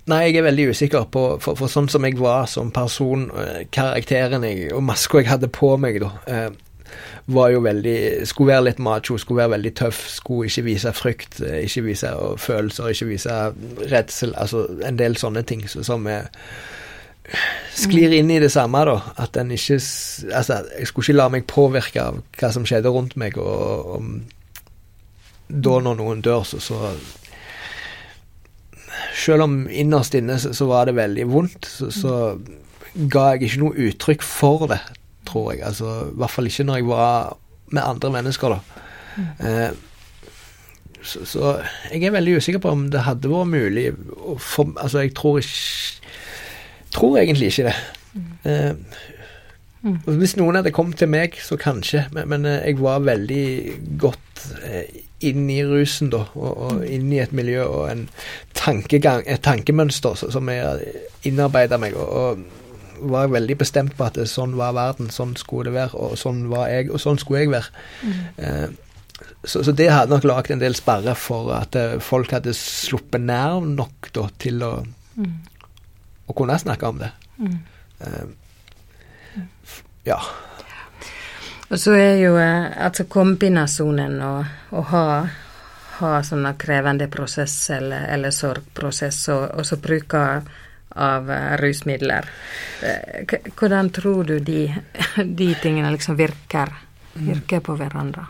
Nei, 0.06 0.20
jeg 0.28 0.36
er 0.38 0.44
veldig 0.46 0.68
usikker 0.70 1.08
på 1.10 1.22
for, 1.42 1.58
for, 1.58 1.66
sånn 1.66 1.88
som 1.90 2.04
jeg 2.06 2.14
var 2.20 2.46
som 2.46 2.70
person, 2.70 3.26
eh, 3.42 3.64
karakteren 3.74 4.46
jeg, 4.46 4.68
og 4.70 4.84
maska 4.86 5.18
jeg 5.18 5.32
hadde 5.32 5.50
på 5.50 5.72
meg, 5.82 5.98
da, 5.98 6.12
eh, 6.30 6.94
var 7.34 7.50
jo 7.50 7.64
veldig 7.64 7.98
Skulle 8.30 8.52
være 8.54 8.68
litt 8.68 8.78
macho, 8.78 9.16
skulle 9.18 9.42
være 9.42 9.56
veldig 9.56 9.72
tøff, 9.74 10.04
skulle 10.14 10.46
ikke 10.46 10.66
vise 10.68 10.92
frykt, 10.94 11.40
ikke 11.42 11.82
vise 11.88 12.12
følelser, 12.38 12.92
ikke 12.94 13.08
vise 13.10 13.34
redsel. 13.90 14.36
Altså 14.38 14.62
en 14.86 15.00
del 15.00 15.18
sånne 15.18 15.42
ting 15.42 15.66
som 15.66 16.06
er 16.06 16.30
sklir 17.74 18.14
inn 18.14 18.30
i 18.30 18.38
det 18.42 18.52
samme, 18.54 18.84
da. 18.86 18.96
At 19.18 19.36
en 19.36 19.50
ikke 19.50 19.80
Altså, 20.32 20.62
jeg 20.78 20.86
skulle 20.86 21.04
ikke 21.04 21.18
la 21.18 21.28
meg 21.34 21.46
påvirke 21.50 22.02
av 22.02 22.22
hva 22.38 22.52
som 22.54 22.66
skjedde 22.68 22.92
rundt 22.94 23.16
meg, 23.18 23.38
og 23.38 23.96
om 23.98 24.12
da 25.48 25.78
når 25.82 25.98
noen 26.00 26.22
dør, 26.24 26.44
så, 26.46 26.60
så 26.62 26.92
Selv 29.16 29.46
om 29.46 29.56
innerst 29.68 30.14
inne 30.16 30.36
så, 30.40 30.52
så 30.56 30.66
var 30.68 30.88
det 30.88 30.96
veldig 30.96 31.24
vondt, 31.28 31.66
så, 31.68 31.88
så, 31.92 32.12
ga 33.12 33.26
jeg 33.34 33.48
ikke 33.48 33.60
noe 33.60 33.88
uttrykk 33.88 34.22
for 34.24 34.66
det, 34.70 34.78
tror 35.28 35.50
jeg. 35.52 35.62
Altså, 35.68 35.90
I 36.08 36.16
hvert 36.20 36.32
fall 36.32 36.48
ikke 36.48 36.64
når 36.68 36.80
jeg 36.80 36.88
var 36.88 37.36
med 37.76 37.82
andre 37.82 38.10
mennesker, 38.14 38.54
da. 38.56 38.84
Eh, 39.40 39.70
så, 41.00 41.24
så, 41.28 41.52
jeg 41.92 42.04
er 42.04 42.14
veldig 42.16 42.38
usikker 42.40 42.62
på 42.62 42.72
om 42.72 42.86
det 42.92 43.04
hadde 43.06 43.30
vært 43.30 43.52
mulig 43.52 43.86
for, 44.42 44.72
Altså, 44.74 45.04
jeg 45.04 45.14
tror 45.16 45.40
ikke 45.40 46.06
tror 46.96 47.18
egentlig 47.20 47.50
ikke 47.52 47.68
det. 47.68 47.76
Mm. 48.14 48.84
Mm. 49.86 49.98
Hvis 50.18 50.36
noen 50.38 50.58
hadde 50.58 50.72
kommet 50.74 50.98
til 50.98 51.10
meg, 51.12 51.36
så 51.42 51.58
kanskje, 51.60 52.06
men, 52.14 52.28
men 52.32 52.46
eh, 52.48 52.62
jeg 52.70 52.80
var 52.80 53.04
veldig 53.06 53.46
godt 54.00 54.46
eh, 54.66 55.02
inn 55.24 55.48
i 55.50 55.62
rusen 55.64 56.10
da, 56.12 56.26
og, 56.34 56.50
og 56.50 56.78
mm. 56.80 56.84
inn 56.92 57.08
i 57.14 57.20
et 57.22 57.32
miljø 57.36 57.64
og 57.64 57.88
en 57.90 58.06
tankegang, 58.58 59.24
et 59.26 59.42
tankemønster 59.44 60.18
som 60.18 60.52
jeg 60.52 60.94
innarbeida 61.28 61.80
meg. 61.80 61.96
og, 61.96 62.08
og 62.08 62.62
var 62.96 63.28
veldig 63.28 63.58
bestemt 63.60 63.92
på 63.96 64.06
at 64.06 64.16
sånn 64.24 64.54
var 64.56 64.72
verden, 64.72 65.10
sånn 65.12 65.34
skulle 65.36 65.68
det 65.68 65.74
være, 65.74 65.98
og 66.00 66.14
sånn 66.16 66.46
var 66.48 66.70
jeg, 66.72 66.88
og 66.88 67.00
sånn 67.02 67.18
skulle 67.20 67.42
jeg 67.42 67.50
være. 67.52 67.82
Mm. 68.00 68.22
Eh, 68.40 69.26
så, 69.44 69.60
så, 69.60 69.74
det 69.76 69.90
hadde 69.92 70.14
nok 70.14 70.24
lagd 70.24 70.54
en 70.54 70.62
del 70.62 70.76
sperrer 70.76 71.18
for 71.20 71.52
at 71.52 71.76
folk 72.04 72.32
hadde 72.32 72.56
sluppet 72.56 73.20
nær 73.20 73.60
nok 73.60 74.08
da, 74.16 74.24
til 74.40 74.64
å 74.64 74.72
mm 75.16 75.36
å 76.26 76.34
kunne 76.36 76.58
snakke 76.58 76.90
om 76.90 77.00
det. 77.00 77.12
Mm. 77.38 77.56
Uh, 78.02 79.42
ja. 80.06 80.18
Og 81.66 81.80
så 81.80 81.96
er 81.98 82.20
jo 82.20 82.36
eh, 82.38 82.68
altså 82.86 83.08
kombinasjonen 83.10 84.20
å, 84.22 84.34
å 84.78 84.82
ha, 84.92 85.06
ha 85.98 86.12
sånne 86.22 86.54
krevende 86.60 87.08
prosess 87.10 87.56
eller, 87.74 88.06
eller 88.14 88.34
sorgprosess, 88.34 89.18
og, 89.34 89.48
og 89.58 89.66
så 89.66 89.80
bruke 89.82 90.22
av 90.96 91.26
uh, 91.28 91.56
rusmidler. 91.60 92.28
Uh, 92.80 93.50
hvordan 93.58 93.90
tror 93.92 94.30
du 94.30 94.38
de, 94.40 94.62
de 95.40 95.50
tingene 95.60 95.90
liksom 95.96 96.16
virker, 96.16 96.70
virker 97.18 97.64
på 97.66 97.74
hverandre? 97.76 98.28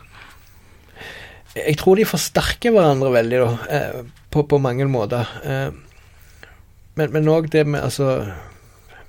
Jeg 1.57 1.77
tror 1.81 2.01
de 2.01 2.09
forsterker 2.09 2.73
hverandre 2.73 3.13
veldig, 3.15 3.39
da, 3.45 3.85
på, 4.33 4.43
på 4.45 4.59
mange 4.61 4.85
måter. 4.93 5.31
Men 7.01 7.31
òg 7.33 7.49
det 7.53 7.63
med 7.65 7.81
altså 7.81 8.11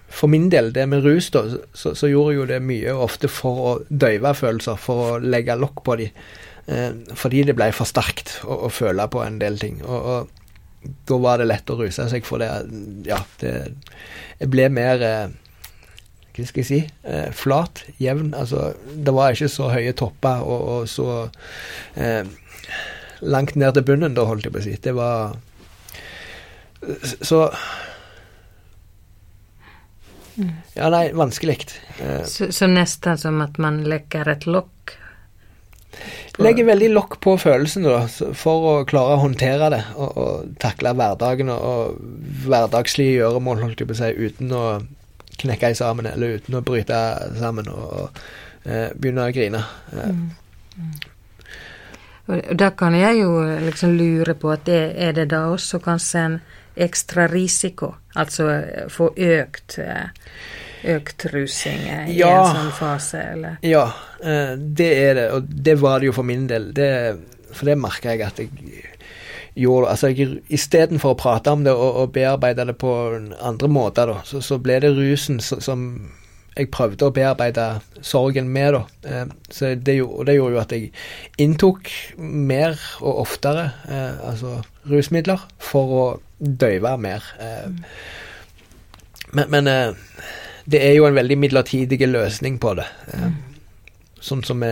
For 0.07 0.31
min 0.31 0.47
del, 0.49 0.71
det 0.73 0.85
med 0.87 1.03
rus, 1.03 1.29
da, 1.35 1.43
så, 1.75 1.93
så 1.95 2.09
gjorde 2.09 2.33
jeg 2.33 2.39
jo 2.39 2.49
det 2.49 2.59
mye 2.63 2.93
ofte 2.95 3.29
for 3.31 3.63
å 3.63 3.73
døyve 3.89 4.33
følelser, 4.37 4.79
for 4.79 5.03
å 5.03 5.17
legge 5.19 5.57
lokk 5.59 5.83
på 5.85 5.97
dem. 5.99 6.27
Eh, 6.67 6.91
fordi 7.15 7.43
det 7.47 7.55
ble 7.55 7.69
for 7.75 7.87
sterkt 7.87 8.37
å, 8.43 8.65
å, 8.67 8.69
føle 8.71 9.07
på 9.11 9.23
en 9.23 9.39
del 9.41 9.59
ting. 9.59 9.81
Og, 9.85 10.07
og, 10.13 10.93
da 11.07 11.17
var 11.19 11.41
det 11.41 11.49
lett 11.49 11.69
å 11.73 11.77
ruse 11.79 12.07
seg 12.11 12.25
for 12.27 12.39
det. 12.39 12.47
Ja, 13.07 13.19
det 13.41 13.51
Jeg 14.39 14.51
ble 14.53 14.69
mer 14.71 15.03
eh, 15.03 15.27
hva 16.37 16.45
skal 16.45 16.61
jeg 16.61 16.69
si, 16.69 16.79
eh, 17.09 17.31
flat, 17.33 17.83
jevn. 17.99 18.31
Altså, 18.37 18.71
det 18.87 19.13
var 19.15 19.33
ikke 19.33 19.49
så 19.51 19.71
høye 19.73 19.95
topper 19.97 20.45
og, 20.45 20.67
og 20.73 20.89
så 20.91 21.09
eh, 21.97 22.29
langt 23.25 23.57
ned 23.57 23.73
til 23.73 23.87
bunnen, 23.87 24.15
da, 24.15 24.27
holdt 24.29 24.45
jeg 24.45 24.53
på 24.53 24.61
å 24.61 24.67
si. 24.67 24.75
Det 24.83 24.93
var 24.95 25.35
så 27.25 27.47
Ja, 30.77 30.89
nei, 30.93 31.09
vanskelig. 31.17 31.59
Eh, 31.99 32.23
så, 32.29 32.51
så, 32.53 32.69
nesten 32.69 33.17
som 33.17 33.41
at 33.41 33.57
man 33.61 33.81
legger 33.89 34.29
et 34.29 34.45
lokk? 34.49 34.93
Legger 36.37 36.67
veldig 36.67 36.91
lokk 36.93 37.17
på 37.25 37.33
følelsen 37.41 37.87
da, 37.87 38.03
for 38.37 38.67
å 38.69 38.73
klare 38.85 39.15
å 39.15 39.23
håndtere 39.23 39.71
det 39.73 39.81
og, 39.95 40.19
og 40.21 40.51
takle 40.61 40.93
hverdagen 40.93 41.49
og, 41.49 41.63
og 41.65 42.43
hverdagslige 42.45 43.15
gjøremål, 43.17 43.63
holdt 43.63 43.81
jeg 43.81 43.89
på 43.89 43.97
å 43.97 44.01
si, 44.03 44.11
uten 44.27 44.53
å 44.53 44.65
knekke 45.41 45.73
sammen 45.77 46.09
eller 46.09 46.37
uten 46.37 46.59
å 46.59 46.63
bryte 46.65 46.99
sammen 47.37 47.69
og, 47.73 47.87
og 48.03 48.69
eh, 48.69 48.93
begynne 48.93 49.25
å 49.25 49.33
grine. 49.33 49.63
Eh. 49.93 50.11
Mm. 50.13 50.27
Mm. 50.77 50.93
Og 52.27 52.55
da 52.59 52.71
kan 52.75 52.95
jeg 52.97 53.21
jo 53.21 53.31
liksom 53.63 53.95
lure 53.95 54.35
på 54.35 54.51
at 54.51 54.65
det 54.67 54.81
er 54.99 55.15
det 55.15 55.29
da 55.31 55.45
også 55.53 55.79
kanskje 55.83 56.23
en 56.25 56.39
ekstra 56.77 57.27
risiko, 57.31 57.93
altså 58.15 58.49
eh, 58.51 58.89
få 58.93 59.09
økt 59.15 59.79
eh, 59.81 60.27
økt 60.93 61.25
rusing 61.33 61.87
eh, 61.89 62.11
i 62.11 62.19
ja, 62.19 62.35
en 62.35 62.59
sånn 62.59 62.75
fase, 62.77 63.23
eller? 63.33 63.55
Ja, 63.65 63.87
det 64.57 64.91
er 64.93 65.17
det, 65.17 65.25
og 65.33 65.49
det 65.49 65.75
var 65.81 65.99
det 65.99 66.11
jo 66.11 66.13
for 66.19 66.27
min 66.27 66.45
del. 66.49 66.69
Det, 66.75 66.91
for 67.49 67.69
det 67.69 67.77
merka 67.81 68.13
jeg 68.13 68.27
at 68.27 68.39
jeg 68.43 68.51
gjorde. 69.57 69.89
Altså, 69.95 70.11
Istedenfor 70.53 71.15
å 71.15 71.19
prate 71.19 71.53
om 71.53 71.65
det 71.65 71.73
og, 71.73 72.03
og, 72.03 72.13
bearbeide 72.13 72.67
det 72.69 72.77
på 72.77 72.93
andre 73.41 73.71
måter, 73.71 74.13
da, 74.13 74.21
så, 74.27 74.41
så 74.45 74.59
ble 74.61 74.79
det 74.85 74.93
rusen 74.97 75.41
som 75.41 75.89
jeg 76.57 76.71
prøvde 76.73 77.07
å 77.07 77.13
bearbeide 77.13 77.67
sorgen 78.01 78.49
med, 78.49 78.77
da. 78.77 79.25
Så 79.53 79.75
det, 79.75 79.99
og 80.03 80.25
det 80.27 80.37
gjorde 80.37 80.55
jo 80.55 80.61
at 80.61 80.73
jeg 80.73 80.91
inntok 81.41 81.91
mer 82.17 82.79
og 82.99 83.21
oftere 83.27 83.69
altså 83.87 84.57
rusmidler 84.89 85.43
for 85.61 85.93
å 85.93 86.05
døyve 86.37 86.97
mer. 87.01 87.23
Eh, 87.39 87.69
men, 89.31 89.49
men 89.49 89.67
eh, 89.67 89.93
det 90.65 90.83
er 90.83 90.97
jo 90.97 91.07
en 91.07 91.17
veldig 91.17 91.37
midlertidig 91.37 92.07
løsning 92.07 92.59
på 92.59 92.73
det. 92.79 92.87
Eh, 93.13 93.29
sånn 94.27 94.43
som 94.45 94.63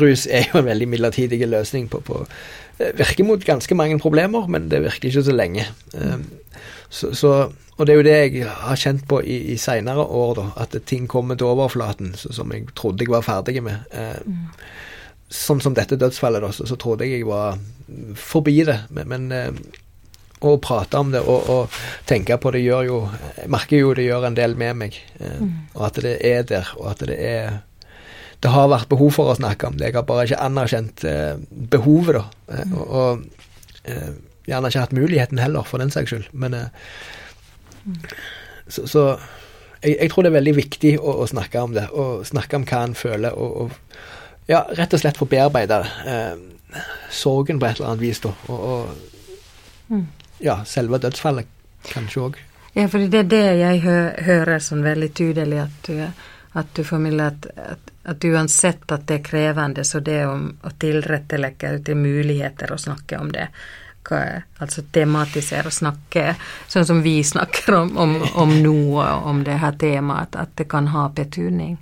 rus 0.00 0.26
er 0.26 0.48
jo 0.50 0.60
en 0.60 0.68
veldig 0.68 0.88
midlertidig 0.90 1.40
løsning 1.48 1.88
på, 1.92 2.02
på 2.06 2.24
Virker 2.80 3.26
mot 3.28 3.42
ganske 3.44 3.76
mange 3.76 3.98
problemer, 4.00 4.46
men 4.48 4.70
det 4.72 4.78
virker 4.80 5.10
ikke 5.10 5.22
så 5.26 5.34
lenge. 5.36 5.66
Så, 6.88 7.10
så, 7.12 7.32
og 7.76 7.82
det 7.84 7.92
er 7.92 7.98
jo 7.98 8.06
det 8.06 8.14
jeg 8.16 8.46
har 8.48 8.80
kjent 8.80 9.04
på 9.10 9.18
i, 9.20 9.36
i 9.52 9.56
seinere 9.60 10.06
år, 10.06 10.32
da, 10.38 10.46
at 10.64 10.78
ting 10.88 11.04
kommer 11.04 11.36
til 11.36 11.50
overflaten 11.50 12.14
så, 12.16 12.32
som 12.32 12.54
jeg 12.56 12.70
trodde 12.72 13.04
jeg 13.04 13.12
var 13.12 13.26
ferdig 13.26 13.60
med. 13.66 13.84
Mm. 14.24 14.48
Sånn 15.28 15.60
som 15.60 15.76
dette 15.76 16.00
dødsfallet, 16.00 16.40
da, 16.40 16.50
så, 16.56 16.80
trodde 16.80 17.04
jeg 17.04 17.20
jeg 17.20 17.28
var 17.28 17.60
forbi 18.16 18.56
det. 18.64 18.80
Men, 18.96 19.12
men 19.12 19.60
å 20.40 20.56
prate 20.62 21.00
om 21.00 21.10
det 21.12 21.20
og, 21.20 21.48
og, 21.52 21.80
tenke 22.08 22.38
på 22.40 22.52
det 22.54 22.62
gjør 22.64 22.86
jo 22.86 22.98
Jeg 23.36 23.50
merker 23.52 23.82
jo 23.82 23.90
det 23.96 24.06
gjør 24.06 24.28
en 24.30 24.38
del 24.38 24.56
med 24.58 24.78
meg. 24.82 25.00
Eh, 25.20 25.40
mm. 25.40 25.50
Og 25.76 25.84
at 25.90 26.00
det 26.04 26.14
er 26.26 26.46
der, 26.48 26.70
og 26.78 26.90
at 26.94 27.04
det 27.08 27.18
er 27.20 27.60
det 28.40 28.52
har 28.54 28.70
vært 28.72 28.88
behov 28.88 29.12
for 29.18 29.30
å 29.30 29.36
snakke 29.36 29.68
om 29.68 29.76
det. 29.76 29.90
Jeg 29.90 29.98
har 29.98 30.06
bare 30.08 30.24
ikke 30.28 30.40
anerkjent 30.40 31.04
eh, 31.08 31.34
behovet, 31.72 32.20
da. 32.20 32.54
Eh, 32.56 32.72
og, 32.72 32.94
og 33.00 33.90
eh, 33.90 34.12
gjerne 34.48 34.70
ikke 34.70 34.84
hatt 34.86 34.96
muligheten 34.96 35.42
heller, 35.42 35.66
for 35.68 35.82
den 35.82 35.92
saks 35.92 36.14
skyld. 36.14 36.30
Men 36.32 36.56
eh, 36.56 36.70
så, 38.68 38.86
så 38.88 39.04
jeg, 39.82 39.96
jeg, 39.96 40.10
tror 40.12 40.24
det 40.24 40.32
er 40.32 40.38
veldig 40.38 40.56
viktig 40.56 40.94
å, 41.00 41.20
å, 41.22 41.28
snakke 41.28 41.66
om 41.66 41.76
det, 41.76 41.86
og 41.92 42.24
snakke 42.28 42.60
om 42.60 42.66
hva 42.68 42.82
en 42.86 42.96
føler, 42.98 43.36
og, 43.36 43.66
og 43.66 44.50
ja, 44.50 44.64
rett 44.76 44.96
og 44.96 45.02
slett 45.02 45.20
få 45.20 45.28
bearbeida 45.30 45.82
eh, 46.08 46.82
sorgen 47.12 47.60
på 47.60 47.68
et 47.68 47.78
eller 47.78 47.92
annet 47.92 48.04
vis, 48.04 48.22
da. 48.24 48.34
Og, 48.48 48.60
og 48.72 49.94
mm. 49.94 50.06
ja, 50.46 50.60
selve 50.68 51.00
dødsfallet 51.02 51.58
kanskje 51.90 52.24
òg. 52.24 52.40
Ja, 52.76 52.86
for 52.86 53.02
det 53.02 53.24
er 53.24 53.30
det 53.30 53.46
jeg 53.58 53.80
hø 53.82 53.96
hører 54.26 54.62
sånn 54.62 54.84
veldig 54.86 55.10
tydelig, 55.18 55.64
at 55.64 55.88
du, 55.88 56.28
at 56.60 56.68
du 56.76 56.84
formidler 56.86 57.32
at, 57.32 57.48
at, 57.74 57.89
at, 58.02 58.24
uansett 58.24 58.92
at 58.92 59.06
det 59.08 59.20
er 59.20 59.24
krevende, 59.24 59.84
så 59.84 60.00
det 60.04 60.24
om 60.26 60.48
å 60.62 60.72
tilrettelegge 60.80 61.76
til 61.84 62.00
muligheter 62.00 62.72
å 62.72 62.80
snakke 62.80 63.20
om 63.20 63.30
det, 63.34 63.50
altså 64.10 64.82
tematisere 64.90 65.70
og 65.70 65.76
snakke 65.76 66.32
sånn 66.66 66.86
som 66.88 67.02
vi 67.04 67.20
snakker 67.22 67.76
om, 67.76 67.92
om, 68.00 68.16
om 68.42 68.54
noe, 68.64 69.04
om 69.28 69.44
det 69.46 69.60
her 69.62 69.76
temaet, 69.78 70.34
at 70.40 70.56
det 70.58 70.66
kan 70.72 70.88
ha 70.94 71.06
betydning. 71.14 71.76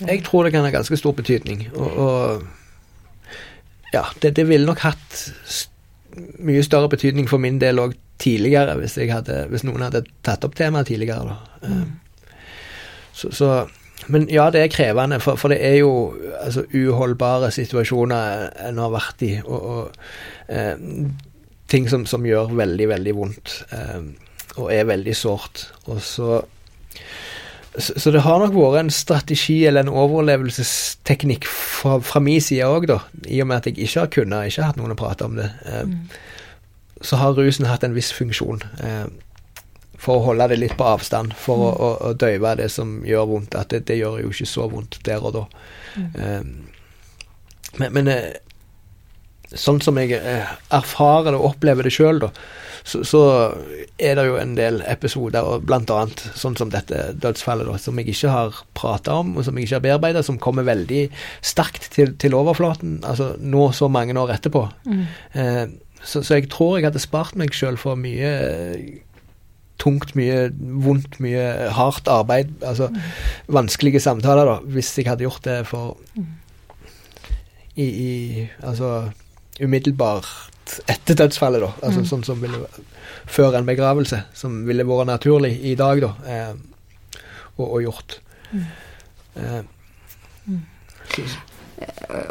Jeg 0.00 0.24
tror 0.26 0.44
det 0.44 0.52
kan 0.54 0.66
ha 0.66 0.72
ganske 0.74 0.98
stor 0.98 1.14
betydning, 1.16 1.68
og, 1.74 2.00
og 2.04 3.92
ja, 3.94 4.04
det, 4.20 4.34
det 4.36 4.46
ville 4.50 4.66
nok 4.68 4.84
hatt 4.84 5.18
mye 6.42 6.62
større 6.66 6.90
betydning 6.90 7.28
for 7.30 7.42
min 7.42 7.58
del 7.62 7.80
òg 7.82 7.96
tidligere, 8.20 8.76
hvis, 8.80 8.98
hadde, 9.10 9.44
hvis, 9.50 9.64
noen 9.66 9.86
hadde 9.86 10.04
tatt 10.26 10.44
opp 10.44 10.56
temaet 10.58 10.90
tidligere. 10.90 11.36
Mm. 11.64 11.80
Eh, 11.80 12.32
så, 13.12 13.30
så, 13.34 13.50
men 14.08 14.28
ja, 14.32 14.48
det 14.50 14.62
er 14.62 14.72
krevende, 14.72 15.20
for, 15.20 15.38
for 15.40 15.52
det 15.52 15.58
er 15.66 15.80
jo 15.80 16.14
altså, 16.40 16.64
uholdbare 16.74 17.50
situasjoner 17.54 18.48
en 18.68 18.80
har 18.80 18.94
vært 18.94 19.26
i, 19.26 19.34
og, 19.44 19.60
og 19.60 20.54
eh, 20.54 20.80
ting 21.70 21.90
som, 21.90 22.06
som, 22.08 22.24
gjør 22.26 22.54
veldig, 22.56 22.88
veldig 22.94 23.14
vondt, 23.16 23.58
eh, 23.76 24.00
og 24.56 24.72
er 24.74 24.88
veldig 24.88 25.16
sårt. 25.16 25.68
Og 25.86 26.00
så 26.02 26.40
så, 27.78 28.10
det 28.10 28.24
har 28.24 28.40
nok 28.42 28.56
vært 28.56 28.80
en 28.80 28.88
strategi 28.90 29.60
eller 29.68 29.84
en 29.84 29.92
overlevelsesteknikk 29.94 31.46
fra, 31.46 32.00
fra 32.02 32.18
min 32.20 32.42
side 32.42 32.66
òg, 32.66 32.88
da. 32.90 32.98
I 33.30 33.38
og 33.44 33.46
med 33.46 33.60
at 33.60 33.68
jeg 33.70 33.78
ikke 33.78 34.02
har 34.02 34.10
kunnet, 34.16 34.50
ikke 34.50 34.64
har 34.64 34.72
hatt 34.72 34.80
noen 34.80 34.96
å 34.96 34.98
prate 34.98 35.28
om 35.28 35.38
det. 35.38 35.46
Eh, 35.70 35.86
mm 35.86 35.94
så 37.00 37.16
har 37.16 37.36
rusen 37.36 37.68
hatt 37.68 37.84
en 37.84 37.96
viss 37.96 38.12
funksjon. 38.12 38.62
Eh, 38.84 39.06
for 40.00 40.18
å 40.18 40.26
holde 40.30 40.48
det 40.52 40.60
litt 40.62 40.76
på 40.78 40.86
avstand, 40.88 41.34
for 41.36 41.60
mm. 41.60 41.64
å, 41.66 41.70
å, 41.70 41.90
å, 42.08 42.12
døyve 42.16 42.54
det 42.62 42.70
som 42.72 43.00
gjør 43.06 43.26
vondt. 43.34 43.56
At 43.58 43.74
det, 43.74 43.84
det, 43.90 44.00
gjør 44.00 44.22
jo 44.24 44.30
ikke 44.32 44.48
så 44.48 44.68
vondt 44.72 45.00
der 45.06 45.26
og 45.26 45.36
da. 45.36 45.46
Mm. 46.00 46.14
Um, 46.16 46.54
men, 47.78 47.92
men 47.94 48.08
eh, 48.10 48.30
sånn 49.54 49.80
som 49.84 49.98
jeg 50.00 50.16
eh, 50.16 50.56
erfarer 50.74 51.32
det 51.32 51.38
og 51.38 51.52
opplever 51.52 51.86
det 51.86 51.92
sjøl, 51.94 52.22
da, 52.22 52.30
så, 52.86 53.02
så, 53.04 53.20
er 54.00 54.16
det 54.16 54.24
jo 54.24 54.38
en 54.40 54.54
del 54.56 54.80
episoder, 54.88 55.44
og 55.44 55.66
blant 55.68 55.90
annet 55.92 56.22
sånn 56.38 56.56
som 56.58 56.72
dette 56.72 57.10
dødsfallet, 57.20 57.68
da, 57.68 57.76
som 57.80 57.98
jeg 58.00 58.14
ikke 58.14 58.32
har 58.32 58.62
prata 58.78 59.18
om, 59.20 59.34
og 59.36 59.46
som 59.46 59.58
jeg 59.58 59.68
ikke 59.68 59.78
har 59.78 59.84
bearbeida, 59.84 60.24
som 60.26 60.40
kommer 60.40 60.66
veldig 60.68 61.04
sterkt 61.44 61.90
til, 61.94 62.16
til, 62.20 62.36
overflaten, 62.38 63.00
altså 63.04 63.34
nå 63.40 63.68
så 63.76 63.90
mange 63.92 64.16
år 64.18 64.34
etterpå. 64.38 64.64
Mm. 64.88 65.04
Eh, 65.34 65.64
så, 66.00 66.22
så, 66.22 66.38
jeg 66.38 66.48
tror 66.52 66.78
jeg 66.78 66.88
hadde 66.88 67.02
spart 67.02 67.36
meg 67.36 67.52
sjøl 67.52 67.76
for 67.80 67.98
mye 68.00 68.32
tungt, 69.80 70.14
mye 70.18 70.50
vondt, 70.84 71.18
mye 71.24 71.70
hardt 71.76 72.08
arbeid. 72.10 72.52
Altså 72.60 72.90
mm. 72.92 73.00
vanskelige 73.56 74.02
samtaler, 74.02 74.48
da, 74.48 74.58
hvis 74.76 74.92
jeg 74.98 75.08
hadde 75.08 75.26
gjort 75.26 75.44
det 75.46 75.58
for 75.70 75.98
i, 77.76 77.86
i 77.86 78.48
Altså 78.66 79.10
umiddelbart 79.60 80.28
etter 80.88 81.18
dødsfallet, 81.18 81.62
da. 81.64 81.70
Altså 81.82 82.04
mm. 82.04 82.08
sånn 82.08 82.24
som 82.26 82.40
ville 82.42 82.62
Før 83.30 83.56
en 83.58 83.66
begravelse, 83.68 84.22
som 84.34 84.62
ville 84.66 84.86
vært 84.86 85.08
naturlig 85.10 85.52
i 85.66 85.76
dag, 85.78 86.00
da. 86.02 86.10
Eh, 86.26 87.20
og, 87.58 87.66
og, 87.66 87.76
gjort. 87.84 88.16
Mm. 88.50 88.64
Eh, 89.36 89.60
mm. 90.46 90.62
så, 91.12 91.26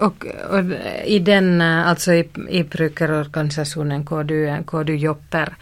og, 0.08 0.26
og, 0.50 0.74
i 1.06 1.20
den, 1.24 1.62
altså 1.62 2.18
i, 2.20 2.26
i 2.50 2.64
brukerorganisasjonen 2.68 4.04
hvor 4.10 4.28
du, 4.28 4.36
hvor 4.72 4.88
du 4.88 4.94
jobber, 4.98 5.54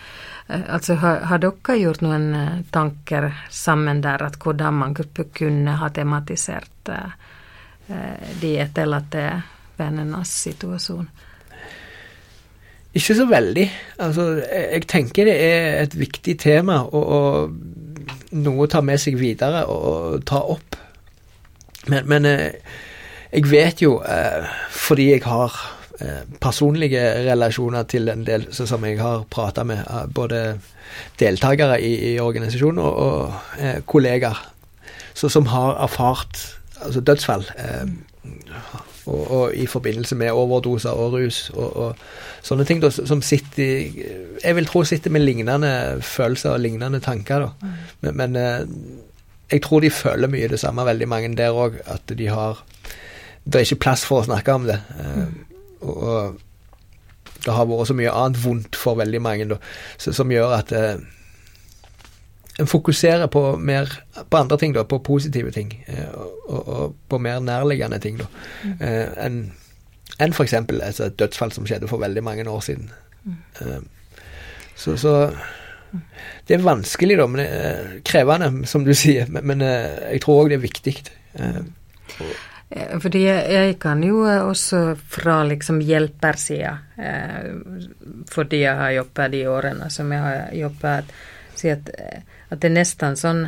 eh, 0.48 0.64
altså 0.74 0.98
har, 1.02 1.24
har, 1.30 1.42
dere 1.44 1.78
gjort 1.82 2.04
noen 2.06 2.28
eh, 2.36 2.58
tanker 2.72 3.30
sammen 3.54 4.02
der 4.04 4.24
at 4.28 4.40
hvordan 4.42 4.82
man 4.82 4.96
kunne 4.96 5.78
ha 5.82 5.90
tematisert 5.94 6.92
eh, 6.94 7.14
de 8.42 8.58
etterlatte 8.64 9.30
vennenes 9.78 10.34
situasjon? 10.48 11.08
Ikke 12.98 13.14
så 13.14 13.28
veldig. 13.30 13.68
Altså, 14.02 14.26
jeg, 14.42 14.88
tenker 14.90 15.28
det 15.30 15.38
er 15.38 15.84
et 15.84 15.96
viktig 16.00 16.38
tema 16.42 16.82
og, 16.88 17.04
og 17.04 18.36
noe 18.38 18.66
å 18.66 18.72
ta 18.72 18.82
med 18.82 19.00
seg 19.00 19.20
videre 19.20 19.68
og 19.70 20.24
ta 20.26 20.42
opp. 20.42 20.80
Men, 21.88 22.08
men 22.10 22.26
jeg 23.28 23.50
vet 23.52 23.82
jo, 23.84 23.98
eh, 24.08 24.46
fordi 24.72 25.10
jeg 25.12 25.24
har 25.28 25.52
eh, 25.52 25.77
personlige 26.42 27.02
relasjoner 27.32 27.88
til 27.90 28.10
en 28.10 28.26
del 28.28 28.48
som 28.54 28.86
jeg 28.86 29.00
har 29.02 29.26
prata 29.30 29.64
med, 29.64 29.80
eh, 29.82 30.06
både 30.14 30.60
deltakere 31.20 31.80
i, 31.82 32.14
i 32.14 32.20
organisasjonen 32.20 32.80
og, 32.80 32.94
og 32.94 33.34
eh, 33.60 33.80
kollegaer, 33.86 34.54
så, 35.14 35.30
som 35.30 35.50
har 35.50 35.78
erfart 35.84 36.58
altså 36.82 37.02
dødsfall. 37.02 37.48
Eh, 37.58 37.88
og, 39.08 39.32
og, 39.32 39.56
i 39.56 39.66
forbindelse 39.66 40.16
med 40.16 40.32
overdoser 40.36 40.90
og 40.90 41.14
rus 41.14 41.50
og, 41.54 41.78
og 41.78 41.96
sånne 42.44 42.66
ting 42.68 42.82
da, 42.84 42.90
som 42.92 43.22
sitter 43.24 43.94
Jeg 44.44 44.56
vil 44.58 44.68
tro 44.68 44.84
sitter 44.84 45.14
med 45.16 45.24
lignende 45.24 46.02
følelser 46.04 46.58
og 46.58 46.60
lignende 46.60 47.00
tanker. 47.00 47.40
da. 47.40 47.50
Mm. 47.62 47.78
Men, 48.02 48.18
men 48.18 48.36
eh, 48.36 48.68
jeg 49.52 49.64
tror 49.64 49.80
de 49.80 49.90
føler 49.90 50.28
mye 50.28 50.52
det 50.52 50.60
samme, 50.60 50.86
veldig 50.86 51.08
mange 51.08 51.36
der 51.40 51.56
òg. 51.56 51.80
At 51.88 52.12
de 52.18 52.28
har 52.28 52.64
det 53.48 53.56
er 53.56 53.64
ikke 53.64 53.84
plass 53.86 54.04
for 54.04 54.22
å 54.22 54.28
snakke 54.28 54.54
om 54.54 54.66
det. 54.68 54.76
Uh, 55.00 55.30
og, 55.82 56.40
det 57.46 57.54
har 57.54 57.68
vært 57.70 57.92
så 57.92 57.96
mye 57.96 58.12
annet 58.12 58.40
vondt 58.44 58.76
for 58.76 58.98
veldig 59.00 59.22
mange 59.24 59.46
da, 59.52 59.60
som 60.02 60.32
gjør 60.32 60.56
at 60.58 60.74
eh, 60.76 61.04
en 62.58 62.70
fokuserer 62.70 63.30
på 63.32 63.44
mer 63.62 63.92
på 64.18 64.40
andre 64.40 64.58
ting, 64.58 64.74
da, 64.74 64.84
på 64.84 65.00
positive 65.06 65.54
ting, 65.56 65.76
eh, 65.88 66.10
og, 66.18 66.58
og, 66.68 66.96
på 67.10 67.20
mer 67.22 67.40
nærliggende 67.44 68.02
ting 68.04 68.20
da, 68.20 68.28
enn 68.82 69.48
en 70.18 70.34
f.eks. 70.34 70.56
Altså 70.58 71.06
et 71.06 71.20
dødsfall 71.20 71.52
som 71.54 71.68
skjedde 71.70 71.88
for 71.92 72.02
veldig 72.02 72.24
mange 72.26 72.48
år 72.50 72.64
siden. 72.66 72.88
så, 74.76 74.96
så 74.98 75.12
det 76.48 76.56
er 76.56 76.64
vanskelig, 76.66 77.18
da, 77.20 77.28
men 77.30 77.44
er 77.44 77.92
krevende, 78.08 78.66
som 78.68 78.86
du 78.86 78.94
sier. 78.98 79.30
Men, 79.30 79.46
men 79.52 79.62
jeg 79.62 80.24
tror 80.24 80.42
òg 80.42 80.52
det 80.52 80.58
er 80.58 80.64
viktig. 80.64 80.96
Eh, 81.38 81.62
fordi 82.76 83.22
jeg, 83.24 83.76
kan 83.80 84.02
jo 84.04 84.26
eh, 84.28 84.44
også 84.44 84.98
fra 85.00 85.40
liksom 85.48 85.80
hjelpersida, 85.88 86.74
eh, 87.00 87.54
fordi 88.28 88.60
jeg 88.66 88.76
har 88.76 88.96
jobbet 88.98 89.32
de 89.32 89.44
årene 89.48 89.88
som 89.94 90.12
jeg 90.12 90.24
har 90.26 90.52
jobbet, 90.58 91.14
si 91.56 91.72
at, 91.72 91.88
eh, 91.96 92.26
at, 92.50 92.60
det 92.60 92.68
er 92.68 92.76
nesten 92.76 93.16
sånn 93.20 93.46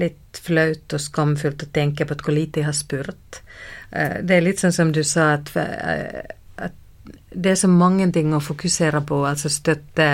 litt 0.00 0.40
flaut 0.44 0.92
og 0.92 1.00
skamfullt 1.00 1.64
å 1.64 1.70
tenke 1.72 2.04
på 2.04 2.16
at 2.16 2.24
hvor 2.24 2.36
lite 2.36 2.60
jeg 2.60 2.68
har 2.68 2.76
spurt. 2.76 3.40
Eh, 3.96 4.20
det 4.20 4.36
er 4.36 4.44
litt 4.44 4.60
sånn 4.60 4.76
som 4.76 4.92
du 4.92 5.02
sa, 5.08 5.32
at 5.38 5.54
det 7.30 7.52
er 7.52 7.58
så 7.60 7.68
mange 7.70 8.08
ting 8.10 8.32
å 8.34 8.40
fokusere 8.42 9.04
på, 9.06 9.20
altså 9.28 9.50
støtte, 9.52 10.06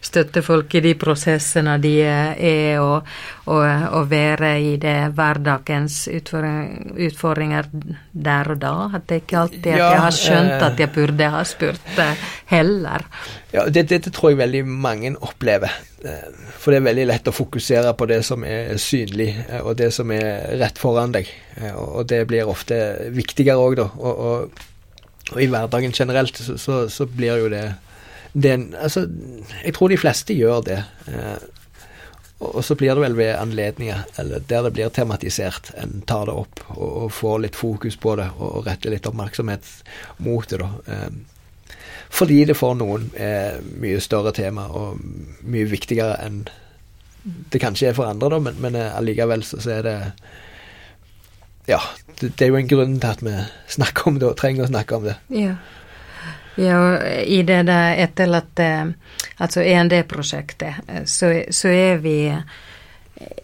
støtte 0.00 0.40
folk 0.44 0.72
i 0.78 0.80
de 0.86 0.94
prosessene 0.96 1.74
de 1.82 1.92
er, 2.00 2.80
og, 2.80 3.08
og, 3.52 3.64
og 3.98 4.08
være 4.08 4.54
i 4.64 4.72
det 4.80 4.96
hverdagens 5.12 5.98
utfordring, 6.16 6.94
utfordringer 7.08 7.68
der 8.12 8.54
og 8.54 8.62
da. 8.64 8.72
At 8.96 9.06
det 9.10 9.22
ikke 9.24 9.42
alltid 9.42 9.68
at 9.74 9.82
ja, 9.82 9.90
jeg 9.92 10.02
har 10.06 10.16
skjønt 10.16 10.56
eh, 10.56 10.66
at 10.70 10.82
jeg 10.84 10.92
burde 10.96 11.30
ha 11.36 11.44
spurt 11.48 12.02
eh, 12.06 12.26
heller. 12.54 13.06
Ja, 13.52 13.68
det, 13.68 13.84
det, 13.92 14.02
det, 14.06 14.14
tror 14.16 14.32
jeg 14.32 14.40
veldig 14.40 14.64
mange 14.64 15.12
opplever. 15.20 15.76
Eh, 16.00 16.26
for 16.56 16.72
det 16.72 16.80
er 16.80 16.88
veldig 16.88 17.08
lett 17.12 17.28
å 17.28 17.36
fokusere 17.36 17.92
på 18.00 18.08
det 18.08 18.22
som 18.24 18.48
er 18.48 18.78
synlig, 18.80 19.34
og 19.60 19.76
det 19.76 19.92
som 19.92 20.08
er 20.16 20.56
rett 20.62 20.80
foran 20.80 21.12
deg. 21.12 21.28
Og 21.76 22.06
det 22.08 22.24
blir 22.32 22.48
ofte 22.48 22.80
viktigere 23.12 23.60
òg, 23.60 23.82
da. 23.82 23.90
og, 24.00 24.28
og 24.32 24.68
og 25.30 25.40
i 25.40 25.48
hverdagen 25.50 25.94
generelt 25.94 26.36
så, 26.36 26.58
så, 26.58 26.84
så 26.90 27.06
blir 27.06 27.40
jo 27.44 27.48
det, 27.52 27.64
det 28.32 28.54
Altså, 28.74 29.06
jeg 29.64 29.74
tror 29.76 29.92
de 29.92 30.00
fleste 30.00 30.34
gjør 30.34 30.64
det. 30.66 30.78
Eh, 31.08 31.48
og 32.42 32.64
så 32.66 32.74
blir 32.74 32.96
det 32.96 33.04
vel 33.04 33.14
ved 33.16 33.36
anledninger 33.38 34.02
eller 34.18 34.42
der 34.50 34.64
det 34.66 34.72
blir 34.74 34.88
tematisert, 34.90 35.70
en 35.78 36.00
tar 36.06 36.26
det 36.26 36.34
opp 36.34 36.64
og, 36.74 36.88
og 37.04 37.12
får 37.14 37.44
litt 37.44 37.58
fokus 37.58 37.96
på 37.96 38.16
det 38.18 38.26
og, 38.38 38.48
og 38.48 38.66
retter 38.66 38.90
litt 38.90 39.06
oppmerksomhet 39.06 39.68
mot 40.26 40.48
det, 40.50 40.58
da. 40.58 40.70
Eh, 40.86 41.76
fordi 42.12 42.42
det 42.44 42.58
for 42.58 42.76
noen 42.76 43.06
er 43.16 43.62
mye 43.80 44.00
større 44.02 44.34
tema 44.36 44.66
og 44.68 44.98
mye 45.48 45.70
viktigere 45.70 46.18
enn 46.24 46.42
det 47.22 47.60
kanskje 47.62 47.92
er 47.92 47.96
for 47.96 48.10
andre, 48.10 48.32
da, 48.34 48.40
men, 48.42 48.58
men 48.60 48.76
eh, 48.76 48.90
allikevel 48.98 49.46
så, 49.46 49.60
så 49.62 49.76
er 49.78 49.86
det 49.86 49.96
ja, 51.66 51.80
det, 52.20 52.36
det, 52.36 52.44
er 52.44 52.50
jo 52.50 52.58
en 52.58 52.68
grunn 52.68 52.98
til 53.00 53.10
at 53.10 53.22
vi 53.22 53.36
snakker 53.76 54.10
om 54.10 54.18
det 54.18 54.28
og 54.30 54.36
trenger 54.40 54.66
å 54.66 54.72
snakke 54.72 54.98
om 54.98 55.06
det. 55.08 55.16
Ja. 55.36 55.54
ja 56.60 56.80
og 56.82 57.06
I 57.22 57.40
det 57.48 57.62
der 57.70 58.02
etterlatte, 58.02 58.68
altså 59.38 59.64
END-prosjektet, 59.64 60.92
så, 61.06 61.32
så, 61.50 61.72
er 61.72 62.02
vi 62.02 62.18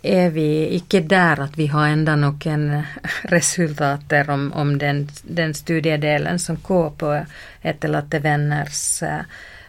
er 0.02 0.32
vi 0.34 0.48
ikke 0.74 1.04
der 1.06 1.44
at 1.44 1.54
vi 1.58 1.68
har 1.70 1.92
enda 1.92 2.16
noen 2.18 2.64
resultater 3.34 4.30
om, 4.34 4.48
om 4.58 4.74
den, 4.78 5.04
den, 5.22 5.54
studiedelen 5.54 6.40
som 6.42 6.58
går 6.62 6.90
på 6.98 7.12
etterlatte 7.62 8.18
venners 8.24 8.82
uh, 9.06 9.22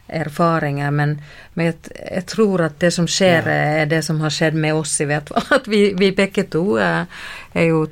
erfaringer, 0.10 0.92
men, 0.92 1.16
men 1.54 1.70
jeg, 1.70 2.24
tror 2.30 2.66
at 2.66 2.80
det 2.82 2.92
som 2.96 3.08
skjer, 3.10 3.48
er 3.50 3.90
det 3.90 4.02
som 4.06 4.20
har 4.24 4.34
skjedd 4.34 4.58
med 4.60 4.78
oss, 4.80 4.98
i 5.02 5.08
hvert 5.10 5.30
fall. 5.30 5.46
At 5.60 5.70
vi, 5.72 5.82
vi 5.98 6.12
begge 6.16 6.46
to 6.52 6.64
er, 6.82 7.08
er, 7.54 7.70
jo 7.70 7.86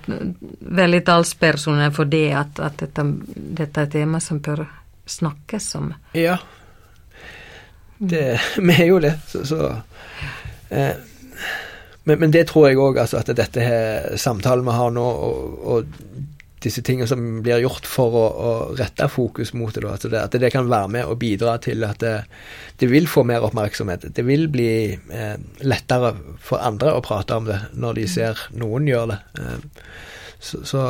veldig 0.59 1.01
talspersoner 1.07 1.93
for 1.95 2.09
det 2.09 2.27
at, 2.37 2.61
at 2.63 2.77
dette, 2.83 3.07
dette, 3.35 3.79
er 3.79 3.89
et 3.89 3.95
tema 3.99 4.21
som 4.23 4.41
bør 4.43 4.65
snakkes 5.07 5.69
om. 5.79 5.91
Ja, 6.17 6.37
det, 7.97 8.39
vi 8.57 8.73
er 8.73 8.85
jo 8.91 8.99
det, 9.01 9.15
så, 9.27 9.45
så 9.45 9.61
eh, 10.69 10.95
men, 12.03 12.19
men, 12.19 12.31
det 12.31 12.45
tror 12.47 12.69
jeg 12.69 12.79
òg, 12.79 12.99
altså, 13.01 13.19
at 13.19 13.31
dette 13.35 13.63
her, 13.63 14.13
samtalen 14.21 14.63
vi 14.67 14.75
har 14.77 14.93
nå, 14.95 15.03
og, 15.03 15.57
og 15.67 16.16
disse 16.63 16.81
tingene 16.81 17.07
som 17.09 17.21
blir 17.45 17.61
gjort 17.61 17.85
for 17.85 18.15
å, 18.17 18.23
å 18.27 18.51
rette 18.77 19.05
fokus 19.13 19.53
mot 19.53 19.75
det, 19.75 19.83
altså 19.85 20.09
det, 20.09 20.23
At 20.25 20.37
det 20.41 20.49
kan 20.53 20.69
være 20.69 20.89
med 20.95 21.05
og 21.05 21.19
bidra 21.21 21.57
til 21.61 21.85
at 21.85 22.01
det, 22.01 22.15
det 22.81 22.89
vil 22.89 23.09
få 23.09 23.23
mer 23.27 23.45
oppmerksomhet. 23.45 24.07
Det 24.15 24.25
vil 24.25 24.47
bli 24.49 24.71
eh, 24.95 25.35
lettere 25.61 26.15
for 26.41 26.63
andre 26.65 26.95
å 26.97 27.03
prate 27.05 27.37
om 27.37 27.49
det 27.49 27.59
når 27.77 28.01
de 28.01 28.07
ser 28.09 28.41
noen 28.57 28.89
gjøre 28.89 29.13
det. 29.13 29.43
Eh, 29.43 29.85
så, 30.39 30.63
så, 30.65 30.81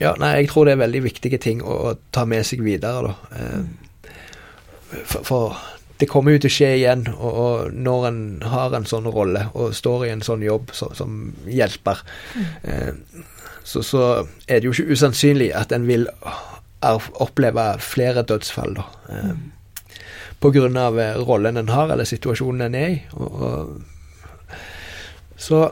ja, 0.00 0.14
nei, 0.20 0.34
jeg 0.42 0.52
tror 0.52 0.68
det 0.68 0.76
er 0.76 0.84
veldig 0.84 1.04
viktige 1.08 1.40
ting 1.40 1.64
å, 1.64 1.80
å 1.90 1.96
ta 2.12 2.26
med 2.28 2.44
seg 2.48 2.64
videre, 2.64 3.10
da. 3.10 3.40
Eh, 3.40 5.02
for, 5.06 5.24
for, 5.24 5.58
det 6.00 6.08
kommer 6.08 6.32
jo 6.32 6.40
til 6.40 6.50
å 6.50 6.52
skje 6.52 6.68
igjen, 6.78 7.08
og, 7.12 7.32
og, 7.32 7.74
når 7.76 8.06
en 8.08 8.22
har 8.48 8.76
en 8.76 8.88
sånn 8.88 9.08
rolle 9.12 9.50
og 9.52 9.74
står 9.76 10.06
i 10.06 10.14
en 10.14 10.24
sånn 10.24 10.40
jobb 10.44 10.72
så, 10.76 10.88
som 10.96 11.28
hjelper, 11.48 12.00
mm 12.36 13.28
så, 13.64 13.82
så 13.82 14.02
er 14.48 14.60
det 14.60 14.68
jo 14.68 14.74
ikke 14.74 14.96
usannsynlig 14.96 15.50
at 15.56 15.72
en 15.72 15.86
vil 15.88 16.08
oppleve 16.80 17.64
flere 17.84 18.24
dødsfall, 18.26 18.76
da. 18.78 18.86
Eh, 19.12 19.34
grunn 20.40 20.78
av 20.80 20.98
eh, 21.00 21.18
rollen 21.20 21.60
en 21.60 21.68
har, 21.68 21.90
eller 21.92 22.08
situasjonen 22.08 22.68
en 22.68 22.78
er 22.78 22.94
i. 22.94 23.00
Og, 23.12 23.42
og, 23.44 23.82
så 25.40 25.70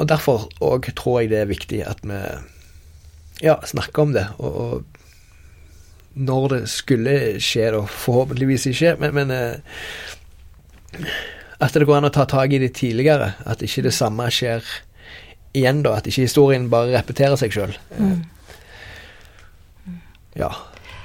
Og 0.00 0.08
derfor 0.08 0.48
òg 0.64 0.86
tror 0.96 1.20
jeg 1.20 1.28
det 1.30 1.38
er 1.42 1.50
viktig 1.50 1.82
at 1.84 1.98
vi 2.02 2.18
ja, 3.44 3.58
snakker 3.66 4.02
om 4.02 4.12
det. 4.14 4.24
Og, 4.38 4.56
og 4.56 4.84
når 6.14 6.48
det 6.48 6.60
skulle 6.72 7.40
skje, 7.40 7.70
da 7.74 7.82
forhåpentligvis 7.86 8.66
ikke, 8.72 8.96
men, 8.98 9.14
men 9.14 9.30
eh, 9.30 11.10
at 11.62 11.76
det 11.76 11.86
går 11.86 12.00
an 12.00 12.08
å 12.08 12.14
ta 12.14 12.24
tak 12.26 12.52
i 12.56 12.60
det 12.62 12.72
tidligere. 12.80 13.34
At 13.46 13.62
ikke 13.62 13.84
det 13.86 13.94
samme 13.94 14.26
skjer 14.32 14.64
igjen, 15.52 15.82
da, 15.84 15.96
at 16.00 16.08
ikke 16.08 16.26
historien 16.26 16.68
bare 16.72 16.94
repeterer 16.96 17.38
seg 17.40 17.54
sjøl. 17.54 17.74
Mm. 17.98 18.20
Ja, 20.38 20.52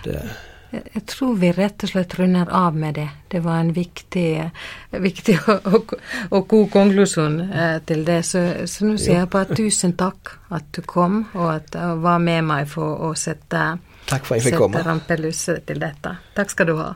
det 0.05 0.21
jeg 0.67 1.05
tror 1.07 1.38
vi 1.39 1.49
rett 1.55 1.83
og 1.86 1.89
slett 1.93 2.17
runder 2.19 2.49
av 2.51 2.75
med 2.75 2.97
det. 2.99 3.07
Det 3.31 3.39
var 3.39 3.62
en 3.62 3.69
viktig, 3.73 4.49
viktig 4.91 5.38
og, 5.47 5.69
og, 5.71 5.93
og, 6.29 6.47
god 6.51 6.69
konklusjon 6.73 7.39
eh, 7.47 7.77
til 7.88 8.03
det. 8.07 8.19
Så, 8.27 8.43
så 8.67 8.88
nå 8.88 8.97
sier 8.99 9.21
jeg 9.21 9.31
bare 9.31 9.55
tusen 9.55 9.95
takk 9.99 10.36
at 10.51 10.67
du 10.75 10.81
kom, 10.83 11.21
og 11.38 11.53
at 11.53 11.79
og 11.79 12.03
var 12.03 12.19
med 12.23 12.43
meg 12.49 12.67
for 12.71 13.07
å 13.07 13.13
sette, 13.15 13.77
Takk 14.07 14.23
for 14.23 14.39
jeg 14.39 14.86
rampelyset 14.88 15.65
til 15.67 15.81
dette. 15.83 16.13
Takk 16.36 16.53
skal 16.53 16.69
du 16.69 16.77
ha. 16.79 16.93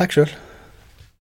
Takk 0.00 0.16
sjøl. 0.16 0.32